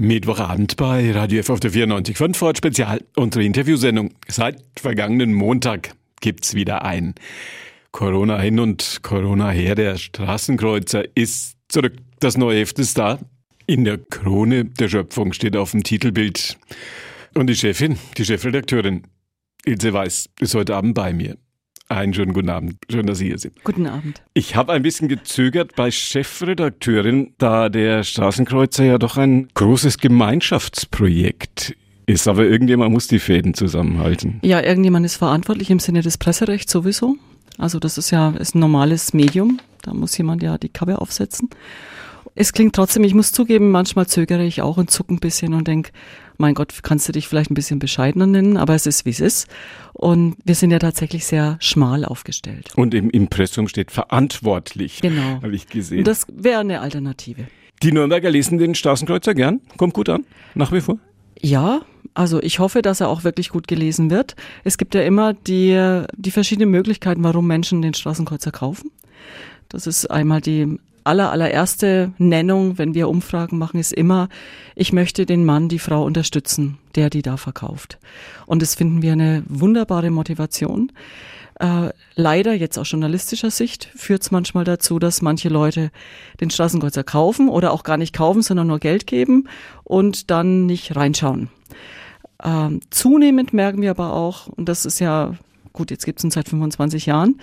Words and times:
Mittwochabend 0.00 0.76
bei 0.76 1.10
Radio 1.10 1.40
F 1.40 1.50
auf 1.50 1.58
der 1.58 1.72
94 1.72 2.16
Ford 2.16 2.56
Spezial, 2.56 3.04
unsere 3.16 3.44
Interviewsendung. 3.44 4.14
Seit 4.28 4.62
vergangenen 4.76 5.34
Montag 5.34 5.90
gibt's 6.20 6.54
wieder 6.54 6.84
ein. 6.84 7.16
Corona 7.90 8.38
hin 8.38 8.60
und 8.60 9.00
Corona 9.02 9.50
her, 9.50 9.74
der 9.74 9.96
Straßenkreuzer 9.96 11.02
ist 11.16 11.56
zurück. 11.66 11.94
Das 12.20 12.36
neue 12.36 12.60
Heft 12.60 12.78
ist 12.78 12.96
da. 12.96 13.18
In 13.66 13.84
der 13.84 13.98
Krone 13.98 14.66
der 14.66 14.88
Schöpfung 14.88 15.32
steht 15.32 15.56
auf 15.56 15.72
dem 15.72 15.82
Titelbild. 15.82 16.56
Und 17.34 17.48
die 17.48 17.56
Chefin, 17.56 17.98
die 18.16 18.24
Chefredakteurin 18.24 19.02
Ilse 19.64 19.92
Weiß, 19.92 20.30
ist 20.38 20.54
heute 20.54 20.76
Abend 20.76 20.94
bei 20.94 21.12
mir. 21.12 21.36
Einen 21.90 22.12
schönen 22.12 22.34
guten 22.34 22.50
Abend. 22.50 22.76
Schön, 22.90 23.06
dass 23.06 23.16
Sie 23.16 23.28
hier 23.28 23.38
sind. 23.38 23.64
Guten 23.64 23.86
Abend. 23.86 24.22
Ich 24.34 24.56
habe 24.56 24.72
ein 24.72 24.82
bisschen 24.82 25.08
gezögert 25.08 25.74
bei 25.74 25.90
Chefredakteurin, 25.90 27.32
da 27.38 27.70
der 27.70 28.02
Straßenkreuzer 28.02 28.84
ja 28.84 28.98
doch 28.98 29.16
ein 29.16 29.48
großes 29.54 29.96
Gemeinschaftsprojekt 29.96 31.74
ist. 32.04 32.28
Aber 32.28 32.44
irgendjemand 32.44 32.92
muss 32.92 33.06
die 33.06 33.18
Fäden 33.18 33.54
zusammenhalten. 33.54 34.38
Ja, 34.42 34.60
irgendjemand 34.60 35.06
ist 35.06 35.16
verantwortlich 35.16 35.70
im 35.70 35.78
Sinne 35.78 36.02
des 36.02 36.18
Presserechts 36.18 36.70
sowieso. 36.70 37.16
Also 37.56 37.78
das 37.78 37.96
ist 37.96 38.10
ja 38.10 38.30
ist 38.30 38.54
ein 38.54 38.60
normales 38.60 39.14
Medium. 39.14 39.58
Da 39.80 39.94
muss 39.94 40.16
jemand 40.18 40.42
ja 40.42 40.58
die 40.58 40.68
Kappe 40.68 41.00
aufsetzen. 41.00 41.48
Es 42.34 42.52
klingt 42.52 42.74
trotzdem, 42.74 43.02
ich 43.02 43.14
muss 43.14 43.32
zugeben, 43.32 43.70
manchmal 43.70 44.06
zögere 44.06 44.44
ich 44.44 44.60
auch 44.60 44.76
und 44.76 44.90
zucke 44.90 45.14
ein 45.14 45.20
bisschen 45.20 45.54
und 45.54 45.66
denke, 45.66 45.90
mein 46.38 46.54
Gott, 46.54 46.72
kannst 46.82 47.08
du 47.08 47.12
dich 47.12 47.28
vielleicht 47.28 47.50
ein 47.50 47.54
bisschen 47.54 47.80
bescheidener 47.80 48.26
nennen, 48.26 48.56
aber 48.56 48.74
es 48.74 48.86
ist, 48.86 49.04
wie 49.04 49.10
es 49.10 49.20
ist. 49.20 49.48
Und 49.92 50.36
wir 50.44 50.54
sind 50.54 50.70
ja 50.70 50.78
tatsächlich 50.78 51.26
sehr 51.26 51.56
schmal 51.60 52.04
aufgestellt. 52.04 52.70
Und 52.76 52.94
im 52.94 53.10
Impressum 53.10 53.68
steht 53.68 53.90
verantwortlich. 53.90 55.00
Genau. 55.02 55.42
Habe 55.42 55.54
ich 55.54 55.66
gesehen. 55.66 55.98
Und 55.98 56.06
das 56.06 56.26
wäre 56.32 56.60
eine 56.60 56.80
Alternative. 56.80 57.48
Die 57.82 57.92
Nürnberger 57.92 58.30
lesen 58.30 58.58
den 58.58 58.74
Straßenkreuzer 58.74 59.34
gern. 59.34 59.60
Kommt 59.76 59.94
gut 59.94 60.08
an, 60.08 60.24
nach 60.54 60.72
wie 60.72 60.80
vor. 60.80 60.98
Ja, 61.40 61.82
also 62.14 62.42
ich 62.42 62.58
hoffe, 62.58 62.82
dass 62.82 63.00
er 63.00 63.08
auch 63.08 63.24
wirklich 63.24 63.50
gut 63.50 63.68
gelesen 63.68 64.10
wird. 64.10 64.34
Es 64.64 64.78
gibt 64.78 64.94
ja 64.94 65.02
immer 65.02 65.34
die, 65.34 66.02
die 66.16 66.30
verschiedenen 66.30 66.70
Möglichkeiten, 66.70 67.22
warum 67.22 67.46
Menschen 67.46 67.82
den 67.82 67.94
Straßenkreuzer 67.94 68.50
kaufen. 68.50 68.90
Das 69.68 69.86
ist 69.86 70.06
einmal 70.06 70.40
die 70.40 70.78
aller, 71.08 71.32
allererste 71.32 72.12
Nennung, 72.18 72.78
wenn 72.78 72.94
wir 72.94 73.08
Umfragen 73.08 73.58
machen, 73.58 73.80
ist 73.80 73.92
immer, 73.92 74.28
ich 74.76 74.92
möchte 74.92 75.26
den 75.26 75.44
Mann, 75.44 75.68
die 75.68 75.78
Frau 75.78 76.04
unterstützen, 76.04 76.78
der 76.94 77.10
die 77.10 77.22
da 77.22 77.36
verkauft. 77.36 77.98
Und 78.46 78.62
das 78.62 78.74
finden 78.74 79.02
wir 79.02 79.12
eine 79.12 79.42
wunderbare 79.48 80.10
Motivation. 80.10 80.92
Äh, 81.58 81.90
leider 82.14 82.52
jetzt 82.52 82.78
aus 82.78 82.90
journalistischer 82.90 83.50
Sicht 83.50 83.90
führt 83.96 84.22
es 84.22 84.30
manchmal 84.30 84.64
dazu, 84.64 84.98
dass 84.98 85.22
manche 85.22 85.48
Leute 85.48 85.90
den 86.40 86.50
Straßenkreuzer 86.50 87.02
kaufen 87.02 87.48
oder 87.48 87.72
auch 87.72 87.82
gar 87.82 87.96
nicht 87.96 88.14
kaufen, 88.14 88.42
sondern 88.42 88.68
nur 88.68 88.78
Geld 88.78 89.06
geben 89.06 89.48
und 89.82 90.30
dann 90.30 90.66
nicht 90.66 90.94
reinschauen. 90.94 91.48
Ähm, 92.44 92.80
zunehmend 92.90 93.52
merken 93.52 93.82
wir 93.82 93.90
aber 93.90 94.12
auch, 94.12 94.46
und 94.46 94.68
das 94.68 94.84
ist 94.84 95.00
ja 95.00 95.34
gut, 95.78 95.92
jetzt 95.92 96.04
gibt 96.04 96.18
es 96.18 96.24
ihn 96.24 96.32
seit 96.32 96.48
25 96.48 97.06
Jahren. 97.06 97.40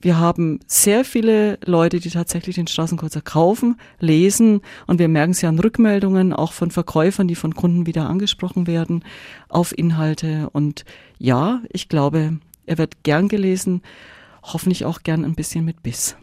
Wir 0.00 0.18
haben 0.18 0.60
sehr 0.68 1.04
viele 1.04 1.58
Leute, 1.64 1.98
die 1.98 2.10
tatsächlich 2.10 2.54
den 2.54 2.68
Straßenkreuzer 2.68 3.20
kaufen, 3.20 3.76
lesen 3.98 4.60
und 4.86 5.00
wir 5.00 5.08
merken 5.08 5.32
es 5.32 5.42
ja 5.42 5.48
an 5.48 5.58
Rückmeldungen, 5.58 6.32
auch 6.32 6.52
von 6.52 6.70
Verkäufern, 6.70 7.26
die 7.26 7.34
von 7.34 7.54
Kunden 7.54 7.84
wieder 7.86 8.08
angesprochen 8.08 8.68
werden, 8.68 9.04
auf 9.48 9.76
Inhalte. 9.76 10.48
Und 10.52 10.84
ja, 11.18 11.60
ich 11.72 11.88
glaube, 11.88 12.38
er 12.66 12.78
wird 12.78 13.02
gern 13.02 13.26
gelesen 13.26 13.82
hoffentlich 14.42 14.84
auch 14.84 15.02
gern 15.02 15.24
ein 15.24 15.34
bisschen 15.34 15.64
mit 15.64 15.82
Biss. 15.82 16.16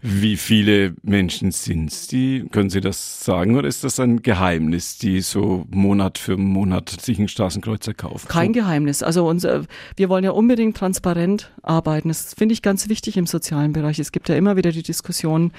Wie 0.00 0.36
viele 0.36 0.94
Menschen 1.02 1.52
sind 1.52 1.90
es, 1.92 2.06
die, 2.06 2.46
können 2.50 2.70
Sie 2.70 2.80
das 2.80 3.24
sagen, 3.24 3.56
oder 3.56 3.68
ist 3.68 3.84
das 3.84 3.98
ein 3.98 4.22
Geheimnis, 4.22 4.98
die 4.98 5.20
so 5.20 5.64
Monat 5.70 6.18
für 6.18 6.36
Monat 6.36 6.90
sich 6.90 7.18
einen 7.18 7.28
Straßenkreuzer 7.28 7.94
kaufen? 7.94 8.28
Kein 8.28 8.52
Geheimnis. 8.52 9.02
Also 9.02 9.26
unser, 9.26 9.64
wir 9.96 10.08
wollen 10.08 10.24
ja 10.24 10.32
unbedingt 10.32 10.76
transparent 10.76 11.50
arbeiten. 11.62 12.08
Das 12.08 12.34
finde 12.34 12.52
ich 12.52 12.62
ganz 12.62 12.88
wichtig 12.88 13.16
im 13.16 13.26
sozialen 13.26 13.72
Bereich. 13.72 13.98
Es 13.98 14.12
gibt 14.12 14.28
ja 14.28 14.34
immer 14.34 14.56
wieder 14.56 14.72
die 14.72 14.82
Diskussion, 14.82 15.52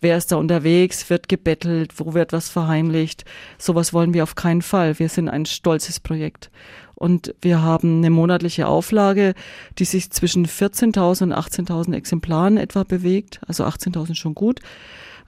wer 0.00 0.16
ist 0.16 0.32
da 0.32 0.36
unterwegs, 0.36 1.08
wird 1.08 1.28
gebettelt, 1.28 1.92
wo 1.98 2.14
wird 2.14 2.32
was 2.32 2.48
verheimlicht. 2.48 3.24
Sowas 3.58 3.92
wollen 3.92 4.14
wir 4.14 4.22
auf 4.22 4.34
keinen 4.34 4.62
Fall. 4.62 4.98
Wir 4.98 5.08
sind 5.08 5.28
ein 5.28 5.46
stolzes 5.46 6.00
Projekt. 6.00 6.50
Und 6.94 7.34
wir 7.40 7.62
haben 7.62 7.98
eine 7.98 8.10
monatliche 8.10 8.66
Auflage, 8.68 9.34
die 9.78 9.84
sich 9.84 10.10
zwischen 10.10 10.46
14.000 10.46 11.24
und 11.24 11.32
18.000 11.32 11.94
Exemplaren 11.94 12.56
etwa 12.56 12.84
bewegt. 12.84 13.40
Also 13.46 13.64
18.000 13.64 14.14
schon 14.14 14.34
gut. 14.34 14.60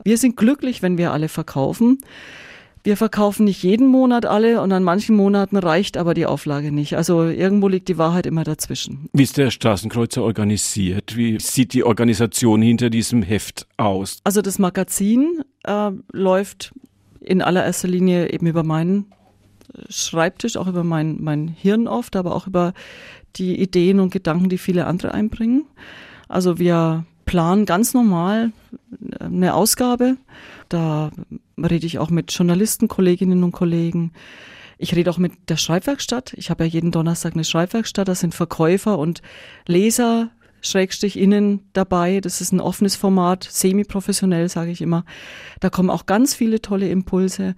Wir 0.05 0.19
sind 0.19 0.37
glücklich, 0.37 0.83
wenn 0.83 0.99
wir 0.99 1.13
alle 1.13 1.29
verkaufen. 1.29 1.99
Wir 2.87 2.97
verkaufen 2.97 3.47
nicht 3.47 3.65
jeden 3.65 3.89
Monat 3.89 4.27
alle 4.27 4.61
und 4.61 4.71
an 4.71 4.85
manchen 4.85 5.17
Monaten 5.17 5.57
reicht 5.57 5.97
aber 5.97 6.15
die 6.15 6.25
Auflage 6.25 6.71
nicht. 6.71 6.97
Also 6.97 7.25
irgendwo 7.25 7.67
liegt 7.67 7.89
die 7.89 7.99
Wahrheit 7.99 8.27
immer 8.27 8.45
dazwischen. 8.45 9.09
Wie 9.13 9.25
ist 9.25 9.37
der 9.37 9.51
Straßenkreuzer 9.51 10.23
organisiert? 10.23 11.17
Wie 11.17 11.41
sieht 11.41 11.73
die 11.73 11.83
Organisation 11.83 12.63
hinter 12.63 12.89
diesem 12.89 13.23
Heft 13.23 13.67
aus? 13.77 14.21
Also 14.23 14.41
das 14.41 14.61
Magazin 14.61 15.43
äh, 15.65 15.91
läuft 16.13 16.75
in 17.19 17.43
allererster 17.43 17.89
Linie 17.89 18.31
eben 18.31 18.47
über 18.47 18.63
meinen 18.63 19.07
Schreibtisch, 19.89 20.57
auch 20.57 20.67
über 20.67 20.85
mein, 20.85 21.23
mein 21.23 21.49
Hirn 21.49 21.89
oft, 21.89 22.17
aber 22.17 22.35
auch 22.35 22.47
über 22.47 22.73
die 23.37 23.61
Ideen 23.61 24.01
und 24.01 24.11
Gedanken, 24.11 24.49
die 24.49 24.59
viele 24.59 24.87
andere 24.87 25.13
einbringen. 25.13 25.65
Also 26.29 26.59
wir 26.59 27.05
planen 27.25 27.67
ganz 27.67 27.93
normal 27.95 28.53
eine 29.21 29.55
Ausgabe. 29.55 30.17
Da 30.69 31.11
rede 31.59 31.87
ich 31.87 31.99
auch 31.99 32.11
mit 32.11 32.33
Journalisten, 32.33 32.89
Kolleginnen 32.89 33.45
und 33.45 33.53
Kollegen. 33.53 34.13
Ich 34.79 34.95
rede 34.95 35.11
auch 35.11 35.19
mit 35.19 35.33
der 35.49 35.57
Schreibwerkstatt. 35.57 36.35
Ich 36.35 36.51
habe 36.51 36.65
ja 36.65 36.71
jeden 36.71 36.91
Donnerstag 36.93 37.35
eine 37.35 37.45
Schreibwerkstatt. 37.45 38.09
Da 38.09 38.15
sind 38.15 38.35
Verkäufer 38.35 38.99
und 38.99 39.23
Leser, 39.67 40.31
Schrägstrich 40.61 41.19
innen 41.19 41.69
dabei. 41.73 42.21
Das 42.21 42.41
ist 42.41 42.53
ein 42.53 42.61
offenes 42.61 42.97
Format, 42.97 43.45
semi-professionell, 43.45 44.49
sage 44.49 44.71
ich 44.71 44.81
immer. 44.81 45.05
Da 45.61 45.71
kommen 45.71 45.91
auch 45.91 46.07
ganz 46.07 46.35
viele 46.35 46.61
tolle 46.61 46.89
Impulse. 46.89 47.55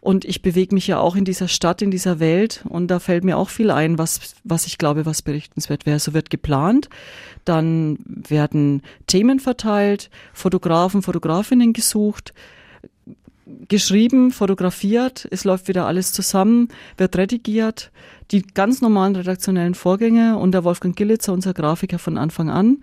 Und 0.00 0.24
ich 0.24 0.42
bewege 0.42 0.74
mich 0.74 0.86
ja 0.86 1.00
auch 1.00 1.16
in 1.16 1.24
dieser 1.24 1.48
Stadt, 1.48 1.82
in 1.82 1.90
dieser 1.90 2.20
Welt. 2.20 2.64
Und 2.68 2.88
da 2.88 3.00
fällt 3.00 3.24
mir 3.24 3.36
auch 3.36 3.48
viel 3.48 3.70
ein, 3.70 3.98
was, 3.98 4.36
was 4.44 4.66
ich 4.66 4.78
glaube, 4.78 5.06
was 5.06 5.22
berichtenswert 5.22 5.86
wäre. 5.86 5.98
So 5.98 6.14
wird 6.14 6.30
geplant. 6.30 6.88
Dann 7.44 7.98
werden 8.06 8.82
Themen 9.06 9.40
verteilt, 9.40 10.10
Fotografen, 10.32 11.02
Fotografinnen 11.02 11.72
gesucht, 11.72 12.32
geschrieben, 13.68 14.30
fotografiert. 14.30 15.26
Es 15.30 15.44
läuft 15.44 15.68
wieder 15.68 15.86
alles 15.86 16.12
zusammen, 16.12 16.68
wird 16.96 17.16
redigiert. 17.16 17.90
Die 18.30 18.42
ganz 18.42 18.80
normalen 18.80 19.16
redaktionellen 19.16 19.74
Vorgänge. 19.74 20.38
Und 20.38 20.52
der 20.52 20.64
Wolfgang 20.64 20.96
Gillitzer, 20.96 21.32
unser 21.32 21.54
Grafiker 21.54 21.98
von 21.98 22.18
Anfang 22.18 22.50
an, 22.50 22.82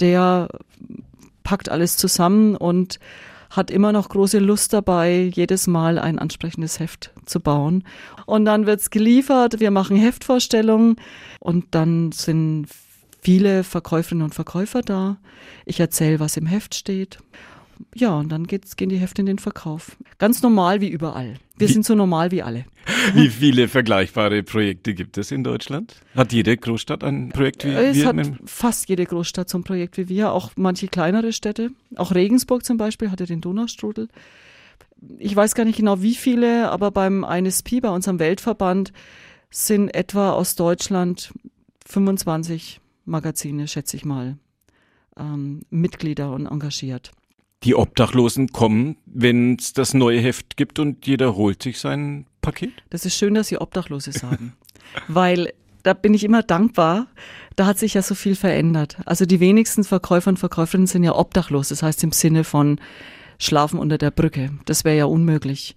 der 0.00 0.48
packt 1.42 1.68
alles 1.68 1.96
zusammen 1.96 2.56
und 2.56 2.98
hat 3.50 3.70
immer 3.70 3.92
noch 3.92 4.08
große 4.08 4.38
Lust 4.38 4.72
dabei, 4.72 5.30
jedes 5.34 5.66
Mal 5.66 5.98
ein 5.98 6.18
ansprechendes 6.18 6.80
Heft 6.80 7.10
zu 7.26 7.40
bauen. 7.40 7.84
Und 8.24 8.46
dann 8.46 8.66
wird's 8.66 8.90
geliefert, 8.90 9.60
wir 9.60 9.70
machen 9.70 9.96
Heftvorstellungen 9.96 10.96
und 11.38 11.66
dann 11.72 12.12
sind 12.12 12.68
viele 13.20 13.62
Verkäuferinnen 13.62 14.24
und 14.24 14.34
Verkäufer 14.34 14.80
da. 14.80 15.18
Ich 15.66 15.80
erzähle, 15.80 16.18
was 16.18 16.38
im 16.38 16.46
Heft 16.46 16.74
steht 16.74 17.18
ja, 17.94 18.18
und 18.18 18.30
dann 18.30 18.46
geht's, 18.46 18.76
gehen 18.76 18.88
die 18.88 18.96
Hefte 18.96 19.22
in 19.22 19.26
den 19.26 19.38
Verkauf. 19.38 19.96
Ganz 20.18 20.42
normal 20.42 20.80
wie 20.80 20.88
überall. 20.88 21.34
Wir 21.56 21.68
wie, 21.68 21.72
sind 21.72 21.84
so 21.84 21.94
normal 21.94 22.30
wie 22.30 22.42
alle. 22.42 22.64
Wie 23.14 23.28
viele 23.28 23.68
vergleichbare 23.68 24.42
Projekte 24.42 24.94
gibt 24.94 25.16
es 25.16 25.30
in 25.30 25.44
Deutschland? 25.44 25.94
Hat 26.16 26.32
jede 26.32 26.56
Großstadt 26.56 27.04
ein 27.04 27.28
Projekt 27.28 27.64
wie 27.64 27.68
es 27.68 27.96
wir? 27.96 28.08
Es 28.08 28.28
hat 28.30 28.40
fast 28.44 28.88
jede 28.88 29.06
Großstadt 29.06 29.48
so 29.48 29.58
ein 29.58 29.62
Projekt 29.62 29.98
wie 29.98 30.08
wir, 30.08 30.32
auch 30.32 30.50
manche 30.56 30.88
kleinere 30.88 31.32
Städte. 31.32 31.70
Auch 31.94 32.12
Regensburg 32.12 32.64
zum 32.64 32.78
Beispiel 32.78 33.12
hatte 33.12 33.26
den 33.26 33.40
Donaustrudel. 33.40 34.08
Ich 35.18 35.36
weiß 35.36 35.54
gar 35.54 35.64
nicht 35.64 35.76
genau 35.76 36.02
wie 36.02 36.16
viele, 36.16 36.70
aber 36.70 36.90
beim 36.90 37.24
INSP, 37.24 37.80
bei 37.80 37.90
unserem 37.90 38.18
Weltverband, 38.18 38.92
sind 39.50 39.94
etwa 39.94 40.32
aus 40.32 40.56
Deutschland 40.56 41.32
25 41.86 42.80
Magazine, 43.04 43.68
schätze 43.68 43.96
ich 43.96 44.04
mal, 44.04 44.38
ähm, 45.16 45.60
Mitglieder 45.70 46.32
und 46.32 46.46
engagiert 46.46 47.12
die 47.64 47.74
Obdachlosen 47.74 48.48
kommen, 48.48 48.96
wenn 49.06 49.56
es 49.56 49.72
das 49.72 49.94
neue 49.94 50.20
Heft 50.20 50.56
gibt 50.56 50.78
und 50.78 51.06
jeder 51.06 51.36
holt 51.36 51.62
sich 51.62 51.78
sein 51.78 52.26
Paket? 52.40 52.72
Das 52.90 53.06
ist 53.06 53.16
schön, 53.16 53.34
dass 53.34 53.48
Sie 53.48 53.58
Obdachlose 53.58 54.12
sagen, 54.12 54.54
weil 55.08 55.52
da 55.82 55.94
bin 55.94 56.14
ich 56.14 56.24
immer 56.24 56.42
dankbar. 56.42 57.06
Da 57.56 57.66
hat 57.66 57.78
sich 57.78 57.94
ja 57.94 58.02
so 58.02 58.14
viel 58.14 58.34
verändert. 58.34 58.96
Also 59.04 59.26
die 59.26 59.40
wenigsten 59.40 59.84
Verkäufer 59.84 60.30
und 60.30 60.38
Verkäuferinnen 60.38 60.86
sind 60.86 61.04
ja 61.04 61.14
obdachlos. 61.14 61.68
Das 61.68 61.82
heißt 61.82 62.02
im 62.02 62.12
Sinne 62.12 62.44
von 62.44 62.80
schlafen 63.38 63.78
unter 63.78 63.98
der 63.98 64.10
Brücke. 64.10 64.50
Das 64.64 64.84
wäre 64.84 64.96
ja 64.96 65.04
unmöglich. 65.04 65.74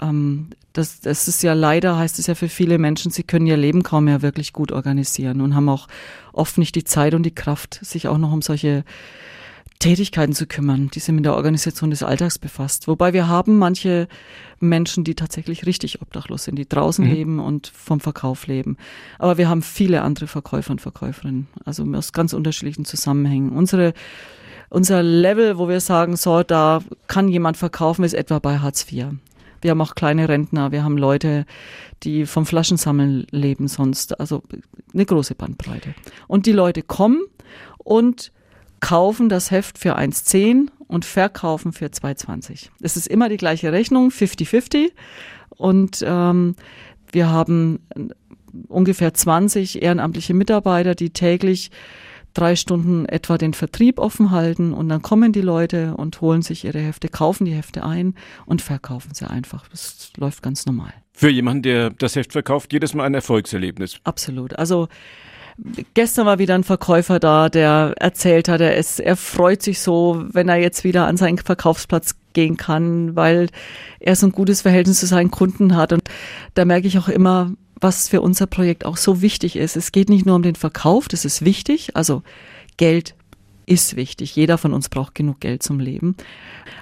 Ähm, 0.00 0.48
das, 0.72 1.00
das 1.00 1.28
ist 1.28 1.42
ja 1.42 1.52
leider, 1.52 1.98
heißt 1.98 2.18
es 2.18 2.26
ja 2.26 2.34
für 2.34 2.48
viele 2.48 2.78
Menschen, 2.78 3.12
sie 3.12 3.22
können 3.22 3.46
ihr 3.46 3.58
Leben 3.58 3.82
kaum 3.82 4.04
mehr 4.04 4.22
wirklich 4.22 4.52
gut 4.52 4.72
organisieren 4.72 5.42
und 5.42 5.54
haben 5.54 5.68
auch 5.68 5.86
oft 6.32 6.56
nicht 6.56 6.74
die 6.74 6.84
Zeit 6.84 7.14
und 7.14 7.24
die 7.24 7.34
Kraft, 7.34 7.78
sich 7.82 8.08
auch 8.08 8.16
noch 8.16 8.32
um 8.32 8.40
solche 8.40 8.84
Tätigkeiten 9.82 10.32
zu 10.32 10.46
kümmern, 10.46 10.90
die 10.94 11.00
sich 11.00 11.12
mit 11.12 11.24
der 11.24 11.34
Organisation 11.34 11.90
des 11.90 12.04
Alltags 12.04 12.38
befasst. 12.38 12.86
Wobei 12.86 13.12
wir 13.12 13.26
haben 13.26 13.58
manche 13.58 14.06
Menschen, 14.60 15.02
die 15.02 15.16
tatsächlich 15.16 15.66
richtig 15.66 16.00
obdachlos 16.00 16.44
sind, 16.44 16.54
die 16.54 16.68
draußen 16.68 17.04
mhm. 17.04 17.10
leben 17.10 17.40
und 17.40 17.66
vom 17.66 17.98
Verkauf 17.98 18.46
leben. 18.46 18.76
Aber 19.18 19.38
wir 19.38 19.48
haben 19.48 19.60
viele 19.60 20.02
andere 20.02 20.28
Verkäufer 20.28 20.70
und 20.70 20.80
Verkäuferinnen, 20.80 21.48
also 21.64 21.84
aus 21.94 22.12
ganz 22.12 22.32
unterschiedlichen 22.32 22.84
Zusammenhängen. 22.84 23.50
Unsere 23.50 23.92
unser 24.70 25.02
Level, 25.02 25.58
wo 25.58 25.68
wir 25.68 25.80
sagen, 25.80 26.16
so, 26.16 26.44
da 26.44 26.80
kann 27.08 27.28
jemand 27.28 27.56
verkaufen, 27.56 28.04
ist 28.04 28.14
etwa 28.14 28.38
bei 28.38 28.60
Hartz 28.60 28.90
IV. 28.90 29.06
Wir 29.60 29.72
haben 29.72 29.80
auch 29.80 29.96
kleine 29.96 30.28
Rentner, 30.28 30.70
wir 30.70 30.84
haben 30.84 30.96
Leute, 30.96 31.44
die 32.04 32.24
vom 32.24 32.46
Flaschensammeln 32.46 33.26
leben 33.32 33.66
sonst, 33.66 34.18
also 34.20 34.42
eine 34.94 35.04
große 35.04 35.34
Bandbreite. 35.34 35.94
Und 36.28 36.46
die 36.46 36.52
Leute 36.52 36.82
kommen 36.82 37.22
und 37.78 38.32
kaufen 38.82 39.28
das 39.28 39.50
Heft 39.50 39.78
für 39.78 39.96
1,10 39.96 40.66
und 40.88 41.04
verkaufen 41.06 41.72
für 41.72 41.86
2,20. 41.86 42.68
Es 42.82 42.96
ist 42.96 43.06
immer 43.06 43.30
die 43.30 43.36
gleiche 43.38 43.72
Rechnung, 43.72 44.10
50-50. 44.10 44.90
Und 45.50 46.04
ähm, 46.04 46.56
wir 47.12 47.30
haben 47.30 47.78
ungefähr 48.68 49.14
20 49.14 49.82
ehrenamtliche 49.82 50.34
Mitarbeiter, 50.34 50.96
die 50.96 51.10
täglich 51.10 51.70
drei 52.34 52.56
Stunden 52.56 53.06
etwa 53.06 53.38
den 53.38 53.54
Vertrieb 53.54 54.00
offen 54.00 54.30
halten 54.32 54.72
und 54.72 54.88
dann 54.88 55.02
kommen 55.02 55.32
die 55.32 55.42
Leute 55.42 55.94
und 55.96 56.20
holen 56.20 56.42
sich 56.42 56.64
ihre 56.64 56.80
Hefte, 56.80 57.08
kaufen 57.08 57.44
die 57.44 57.52
Hefte 57.52 57.84
ein 57.84 58.14
und 58.46 58.62
verkaufen 58.62 59.14
sie 59.14 59.28
einfach. 59.28 59.68
Das 59.68 60.10
läuft 60.16 60.42
ganz 60.42 60.66
normal. 60.66 60.92
Für 61.12 61.28
jemanden, 61.28 61.62
der 61.62 61.90
das 61.90 62.16
Heft 62.16 62.32
verkauft, 62.32 62.72
jedes 62.72 62.94
Mal 62.94 63.04
ein 63.04 63.14
Erfolgserlebnis. 63.14 64.00
Absolut. 64.04 64.58
Also 64.58 64.88
Gestern 65.94 66.26
war 66.26 66.38
wieder 66.38 66.54
ein 66.54 66.64
Verkäufer 66.64 67.18
da, 67.18 67.48
der 67.48 67.94
erzählt 67.98 68.48
hat, 68.48 68.60
er, 68.60 68.76
ist, 68.76 69.00
er 69.00 69.16
freut 69.16 69.62
sich 69.62 69.80
so, 69.80 70.24
wenn 70.32 70.48
er 70.48 70.56
jetzt 70.56 70.84
wieder 70.84 71.06
an 71.06 71.16
seinen 71.16 71.38
Verkaufsplatz 71.38 72.16
gehen 72.32 72.56
kann, 72.56 73.14
weil 73.16 73.48
er 74.00 74.16
so 74.16 74.26
ein 74.26 74.32
gutes 74.32 74.62
Verhältnis 74.62 75.00
zu 75.00 75.06
seinen 75.06 75.30
Kunden 75.30 75.76
hat. 75.76 75.92
Und 75.92 76.02
da 76.54 76.64
merke 76.64 76.86
ich 76.86 76.98
auch 76.98 77.08
immer, 77.08 77.52
was 77.80 78.08
für 78.08 78.20
unser 78.20 78.46
Projekt 78.46 78.84
auch 78.84 78.96
so 78.96 79.20
wichtig 79.20 79.56
ist. 79.56 79.76
Es 79.76 79.92
geht 79.92 80.08
nicht 80.08 80.24
nur 80.24 80.36
um 80.36 80.42
den 80.42 80.54
Verkauf, 80.54 81.08
das 81.08 81.24
ist 81.24 81.44
wichtig. 81.44 81.96
Also 81.96 82.22
Geld 82.76 83.14
ist 83.66 83.96
wichtig. 83.96 84.34
Jeder 84.34 84.58
von 84.58 84.72
uns 84.72 84.88
braucht 84.88 85.14
genug 85.14 85.40
Geld 85.40 85.62
zum 85.62 85.80
Leben. 85.80 86.16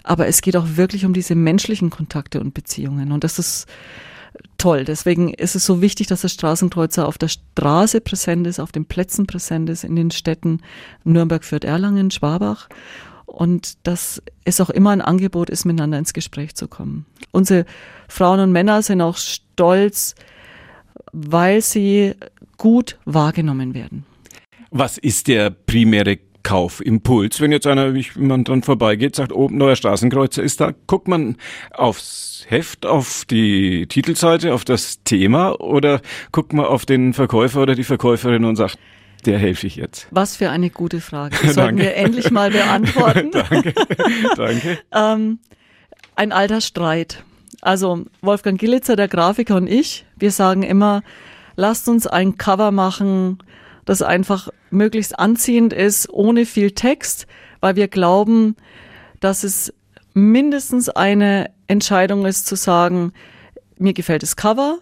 Aber 0.02 0.26
es 0.26 0.42
geht 0.42 0.56
auch 0.56 0.76
wirklich 0.76 1.04
um 1.04 1.12
diese 1.12 1.34
menschlichen 1.34 1.90
Kontakte 1.90 2.40
und 2.40 2.54
Beziehungen. 2.54 3.12
Und 3.12 3.24
das 3.24 3.38
ist 3.38 3.66
toll. 4.58 4.84
Deswegen 4.84 5.32
ist 5.32 5.56
es 5.56 5.64
so 5.64 5.80
wichtig, 5.80 6.06
dass 6.06 6.20
der 6.20 6.28
Straßenkreuzer 6.28 7.06
auf 7.06 7.18
der 7.18 7.28
Straße 7.28 8.00
präsent 8.00 8.46
ist, 8.46 8.60
auf 8.60 8.72
den 8.72 8.84
Plätzen 8.84 9.26
präsent 9.26 9.68
ist, 9.70 9.84
in 9.84 9.96
den 9.96 10.10
Städten 10.10 10.60
Nürnberg, 11.04 11.44
Fürth, 11.44 11.64
Erlangen, 11.64 12.10
Schwabach. 12.10 12.68
Und 13.26 13.86
dass 13.86 14.22
es 14.44 14.60
auch 14.60 14.70
immer 14.70 14.90
ein 14.90 15.00
Angebot 15.00 15.50
ist, 15.50 15.64
miteinander 15.64 15.98
ins 15.98 16.12
Gespräch 16.12 16.54
zu 16.54 16.66
kommen. 16.68 17.06
Unsere 17.30 17.64
Frauen 18.08 18.40
und 18.40 18.52
Männer 18.52 18.82
sind 18.82 19.00
auch 19.00 19.16
stolz, 19.16 20.14
weil 21.12 21.62
sie 21.62 22.14
gut 22.56 22.98
wahrgenommen 23.04 23.74
werden. 23.74 24.04
Was 24.70 24.98
ist 24.98 25.28
der 25.28 25.50
primäre 25.50 26.18
Kaufimpuls? 26.42 27.40
Wenn 27.40 27.52
jetzt 27.52 27.66
einer, 27.66 27.94
wie 27.94 28.06
man 28.16 28.44
dran 28.44 28.62
vorbeigeht, 28.62 29.16
sagt, 29.16 29.32
oben 29.32 29.58
neuer 29.58 29.76
Straßenkreuzer 29.76 30.42
ist 30.42 30.60
da, 30.60 30.72
guckt 30.86 31.08
man 31.08 31.36
aufs 31.72 32.46
Heft, 32.48 32.86
auf 32.86 33.24
die 33.30 33.86
Titelseite, 33.86 34.54
auf 34.54 34.64
das 34.64 35.02
Thema 35.04 35.60
oder 35.60 36.00
guckt 36.32 36.52
man 36.52 36.66
auf 36.66 36.86
den 36.86 37.12
Verkäufer 37.12 37.62
oder 37.62 37.74
die 37.74 37.84
Verkäuferin 37.84 38.44
und 38.44 38.56
sagt, 38.56 38.78
der 39.26 39.38
helfe 39.38 39.66
ich 39.66 39.76
jetzt. 39.76 40.08
Was 40.10 40.36
für 40.36 40.50
eine 40.50 40.70
gute 40.70 41.00
Frage. 41.00 41.36
Die 41.42 41.48
sollten 41.52 41.78
wir 41.78 41.94
endlich 41.96 42.30
mal 42.30 42.50
beantworten. 42.50 43.30
danke. 43.32 43.74
danke. 44.36 44.78
ähm, 44.92 45.38
ein 46.16 46.32
alter 46.32 46.60
Streit. 46.60 47.24
Also 47.60 48.04
Wolfgang 48.22 48.58
Gillitzer, 48.58 48.96
der 48.96 49.08
Grafiker 49.08 49.56
und 49.56 49.66
ich, 49.66 50.06
wir 50.16 50.30
sagen 50.30 50.62
immer, 50.62 51.02
lasst 51.56 51.88
uns 51.88 52.06
ein 52.06 52.38
Cover 52.38 52.70
machen, 52.70 53.38
das 53.84 54.02
einfach 54.02 54.48
möglichst 54.70 55.18
anziehend 55.18 55.72
ist, 55.72 56.08
ohne 56.10 56.46
viel 56.46 56.72
Text, 56.72 57.26
weil 57.60 57.76
wir 57.76 57.88
glauben, 57.88 58.56
dass 59.20 59.44
es 59.44 59.72
mindestens 60.14 60.88
eine 60.88 61.50
Entscheidung 61.66 62.26
ist 62.26 62.46
zu 62.46 62.56
sagen, 62.56 63.12
mir 63.78 63.92
gefällt 63.92 64.22
das 64.22 64.36
Cover, 64.36 64.78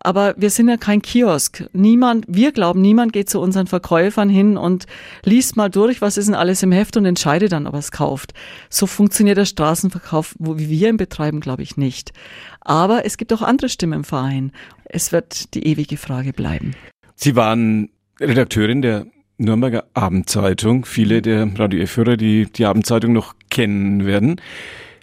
aber 0.00 0.34
wir 0.36 0.50
sind 0.50 0.68
ja 0.68 0.76
kein 0.76 1.02
Kiosk. 1.02 1.64
Niemand, 1.72 2.24
wir 2.28 2.52
glauben, 2.52 2.80
niemand 2.80 3.12
geht 3.12 3.28
zu 3.28 3.40
unseren 3.40 3.66
Verkäufern 3.66 4.28
hin 4.28 4.56
und 4.56 4.86
liest 5.24 5.56
mal 5.56 5.68
durch, 5.68 6.00
was 6.00 6.16
ist 6.16 6.26
denn 6.26 6.34
alles 6.34 6.62
im 6.62 6.72
Heft 6.72 6.96
und 6.96 7.04
entscheidet 7.04 7.52
dann, 7.52 7.66
ob 7.66 7.74
er 7.74 7.80
es 7.80 7.90
kauft. 7.90 8.32
So 8.70 8.86
funktioniert 8.86 9.38
der 9.38 9.44
Straßenverkauf, 9.44 10.34
wo 10.38 10.58
wir 10.58 10.88
ihn 10.88 10.96
betreiben, 10.96 11.40
glaube 11.40 11.62
ich 11.62 11.76
nicht. 11.76 12.12
Aber 12.60 13.04
es 13.06 13.16
gibt 13.16 13.32
auch 13.32 13.42
andere 13.42 13.68
Stimmen 13.68 13.94
im 13.94 14.04
Verein. 14.04 14.52
Es 14.84 15.10
wird 15.10 15.54
die 15.54 15.66
ewige 15.66 15.96
Frage 15.96 16.32
bleiben. 16.32 16.74
Sie 17.16 17.34
waren 17.34 17.90
Redakteurin 18.20 18.82
der 18.82 19.06
Nürnberger 19.36 19.84
Abendzeitung. 19.94 20.84
Viele 20.84 21.22
der 21.22 21.48
Radio 21.56 21.80
F-Hörer, 21.80 22.16
die 22.16 22.46
die 22.46 22.64
Abendzeitung 22.64 23.12
noch 23.12 23.34
kennen 23.48 24.06
werden. 24.06 24.40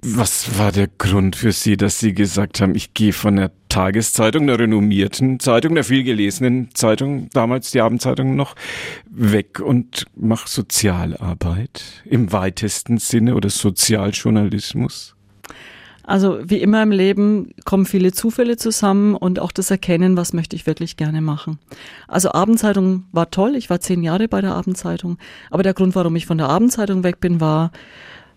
Was 0.03 0.59
war 0.59 0.71
der 0.71 0.87
Grund 0.87 1.35
für 1.35 1.51
Sie, 1.51 1.77
dass 1.77 1.99
Sie 1.99 2.13
gesagt 2.13 2.61
haben, 2.61 2.75
ich 2.75 2.93
gehe 2.93 3.13
von 3.13 3.37
der 3.37 3.51
Tageszeitung, 3.69 4.43
einer 4.43 4.59
renommierten 4.59 5.39
Zeitung, 5.39 5.71
einer 5.71 5.83
viel 5.83 6.03
gelesenen 6.03 6.69
Zeitung, 6.75 7.29
damals 7.31 7.71
die 7.71 7.81
Abendzeitung 7.81 8.35
noch, 8.35 8.55
weg 9.09 9.61
und 9.61 10.05
mache 10.15 10.49
Sozialarbeit 10.49 12.03
im 12.05 12.31
weitesten 12.31 12.97
Sinne 12.97 13.33
oder 13.35 13.49
Sozialjournalismus? 13.49 15.14
Also 16.05 16.39
wie 16.43 16.61
immer 16.61 16.83
im 16.83 16.91
Leben 16.91 17.53
kommen 17.65 17.85
viele 17.85 18.11
Zufälle 18.11 18.57
zusammen 18.57 19.15
und 19.15 19.39
auch 19.39 19.51
das 19.51 19.71
Erkennen, 19.71 20.17
was 20.17 20.33
möchte 20.33 20.55
ich 20.55 20.67
wirklich 20.67 20.97
gerne 20.97 21.19
machen. 21.19 21.57
Also 22.07 22.31
Abendzeitung 22.31 23.05
war 23.11 23.31
toll, 23.31 23.55
ich 23.55 23.69
war 23.69 23.79
zehn 23.79 24.03
Jahre 24.03 24.27
bei 24.27 24.41
der 24.41 24.53
Abendzeitung, 24.53 25.17
aber 25.49 25.63
der 25.63 25.73
Grund, 25.73 25.95
warum 25.95 26.15
ich 26.15 26.27
von 26.27 26.37
der 26.37 26.49
Abendzeitung 26.49 27.03
weg 27.03 27.19
bin, 27.19 27.41
war, 27.41 27.71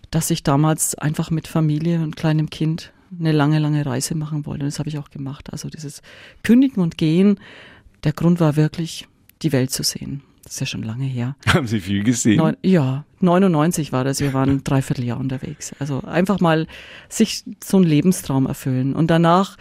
dass 0.09 0.31
ich 0.31 0.41
damals 0.41 0.95
einfach 0.95 1.29
mit 1.29 1.47
Familie 1.47 2.01
und 2.01 2.15
kleinem 2.15 2.49
Kind 2.49 2.91
eine 3.19 3.31
lange, 3.31 3.59
lange 3.59 3.85
Reise 3.85 4.15
machen 4.15 4.45
wollte. 4.45 4.63
Und 4.63 4.71
das 4.71 4.79
habe 4.79 4.89
ich 4.89 4.97
auch 4.97 5.09
gemacht. 5.09 5.51
Also 5.51 5.69
dieses 5.69 6.01
Kündigen 6.43 6.81
und 6.81 6.97
Gehen, 6.97 7.39
der 8.03 8.13
Grund 8.13 8.39
war 8.39 8.55
wirklich, 8.55 9.07
die 9.41 9.51
Welt 9.51 9.71
zu 9.71 9.83
sehen. 9.83 10.21
Das 10.49 10.55
ist 10.55 10.61
ja 10.61 10.65
schon 10.65 10.81
lange 10.81 11.05
her. 11.05 11.35
Haben 11.45 11.67
Sie 11.67 11.79
viel 11.79 12.03
gesehen? 12.03 12.37
Neun, 12.37 12.57
ja, 12.63 13.05
99 13.19 13.91
war 13.91 14.03
das. 14.03 14.19
Wir 14.19 14.33
waren 14.33 14.49
ein 14.49 14.63
Dreivierteljahr 14.63 15.19
unterwegs. 15.19 15.73
Also 15.77 16.01
einfach 16.01 16.39
mal 16.39 16.65
sich 17.07 17.43
so 17.63 17.77
einen 17.77 17.85
Lebenstraum 17.85 18.47
erfüllen. 18.47 18.95
Und 18.95 19.11
danach 19.11 19.57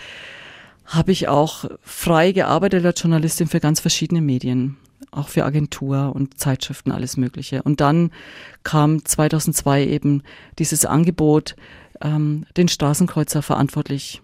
habe 0.86 1.12
ich 1.12 1.28
auch 1.28 1.66
frei 1.82 2.32
gearbeitet 2.32 2.86
als 2.86 3.02
Journalistin 3.02 3.48
für 3.48 3.60
ganz 3.60 3.80
verschiedene 3.80 4.22
Medien 4.22 4.78
auch 5.10 5.28
für 5.28 5.44
Agentur 5.44 6.14
und 6.14 6.38
Zeitschriften, 6.38 6.90
alles 6.90 7.18
Mögliche. 7.18 7.62
Und 7.62 7.82
dann 7.82 8.10
kam 8.62 9.04
2002 9.04 9.86
eben 9.86 10.22
dieses 10.58 10.86
Angebot, 10.86 11.54
ähm, 12.00 12.46
den 12.56 12.68
Straßenkreuzer 12.68 13.42
verantwortlich 13.42 14.22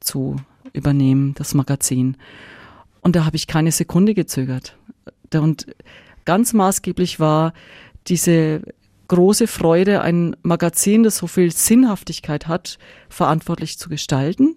zu 0.00 0.36
übernehmen, 0.72 1.34
das 1.34 1.54
Magazin. 1.54 2.16
Und 3.00 3.16
da 3.16 3.24
habe 3.24 3.36
ich 3.36 3.46
keine 3.46 3.72
Sekunde 3.72 4.14
gezögert. 4.14 4.76
Und 5.34 5.66
ganz 6.24 6.52
maßgeblich 6.52 7.20
war 7.20 7.52
diese 8.06 8.62
große 9.08 9.46
Freude, 9.46 10.02
ein 10.02 10.36
Magazin, 10.42 11.02
das 11.02 11.16
so 11.16 11.26
viel 11.26 11.50
Sinnhaftigkeit 11.50 12.46
hat, 12.46 12.78
verantwortlich 13.08 13.78
zu 13.78 13.88
gestalten. 13.88 14.56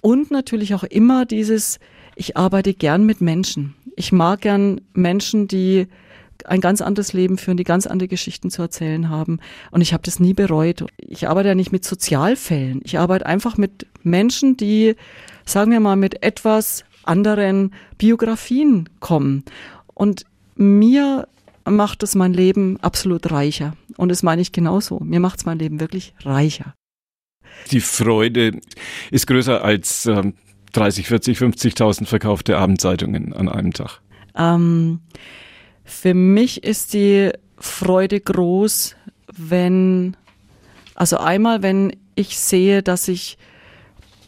Und 0.00 0.30
natürlich 0.30 0.74
auch 0.74 0.84
immer 0.84 1.26
dieses, 1.26 1.80
ich 2.14 2.36
arbeite 2.36 2.74
gern 2.74 3.04
mit 3.04 3.20
Menschen. 3.20 3.74
Ich 3.96 4.12
mag 4.12 4.42
gern 4.42 4.80
Menschen, 4.94 5.48
die 5.48 5.88
ein 6.44 6.60
ganz 6.60 6.80
anderes 6.80 7.12
Leben 7.12 7.38
führen, 7.38 7.56
die 7.56 7.64
ganz 7.64 7.86
andere 7.86 8.08
Geschichten 8.08 8.50
zu 8.50 8.62
erzählen 8.62 9.08
haben. 9.08 9.40
Und 9.70 9.80
ich 9.80 9.92
habe 9.92 10.02
das 10.04 10.20
nie 10.20 10.34
bereut. 10.34 10.84
Ich 10.98 11.28
arbeite 11.28 11.48
ja 11.48 11.54
nicht 11.54 11.72
mit 11.72 11.84
Sozialfällen. 11.84 12.80
Ich 12.84 12.98
arbeite 12.98 13.26
einfach 13.26 13.56
mit 13.56 13.86
Menschen, 14.02 14.56
die, 14.56 14.94
sagen 15.44 15.72
wir 15.72 15.80
mal, 15.80 15.96
mit 15.96 16.22
etwas 16.22 16.84
anderen 17.02 17.72
Biografien 17.98 18.88
kommen. 19.00 19.44
Und 19.96 20.24
mir 20.54 21.26
macht 21.64 22.02
es 22.02 22.14
mein 22.14 22.32
Leben 22.32 22.78
absolut 22.80 23.32
reicher. 23.32 23.76
Und 23.96 24.10
das 24.10 24.22
meine 24.22 24.42
ich 24.42 24.52
genauso. 24.52 25.00
Mir 25.00 25.20
macht 25.20 25.38
es 25.38 25.46
mein 25.46 25.58
Leben 25.58 25.80
wirklich 25.80 26.14
reicher. 26.20 26.74
Die 27.70 27.80
Freude 27.80 28.60
ist 29.10 29.26
größer 29.26 29.64
als 29.64 30.06
ähm, 30.06 30.34
30, 30.74 31.08
40, 31.08 31.38
50.000 31.38 32.06
verkaufte 32.06 32.58
Abendzeitungen 32.58 33.32
an 33.32 33.48
einem 33.48 33.72
Tag? 33.72 34.00
Ähm, 34.36 35.00
für 35.84 36.12
mich 36.12 36.62
ist 36.62 36.92
die 36.92 37.30
Freude 37.56 38.20
groß, 38.20 38.94
wenn, 39.34 40.16
also 40.94 41.16
einmal, 41.16 41.62
wenn 41.62 41.96
ich 42.14 42.38
sehe, 42.38 42.82
dass 42.82 43.06
sich 43.06 43.38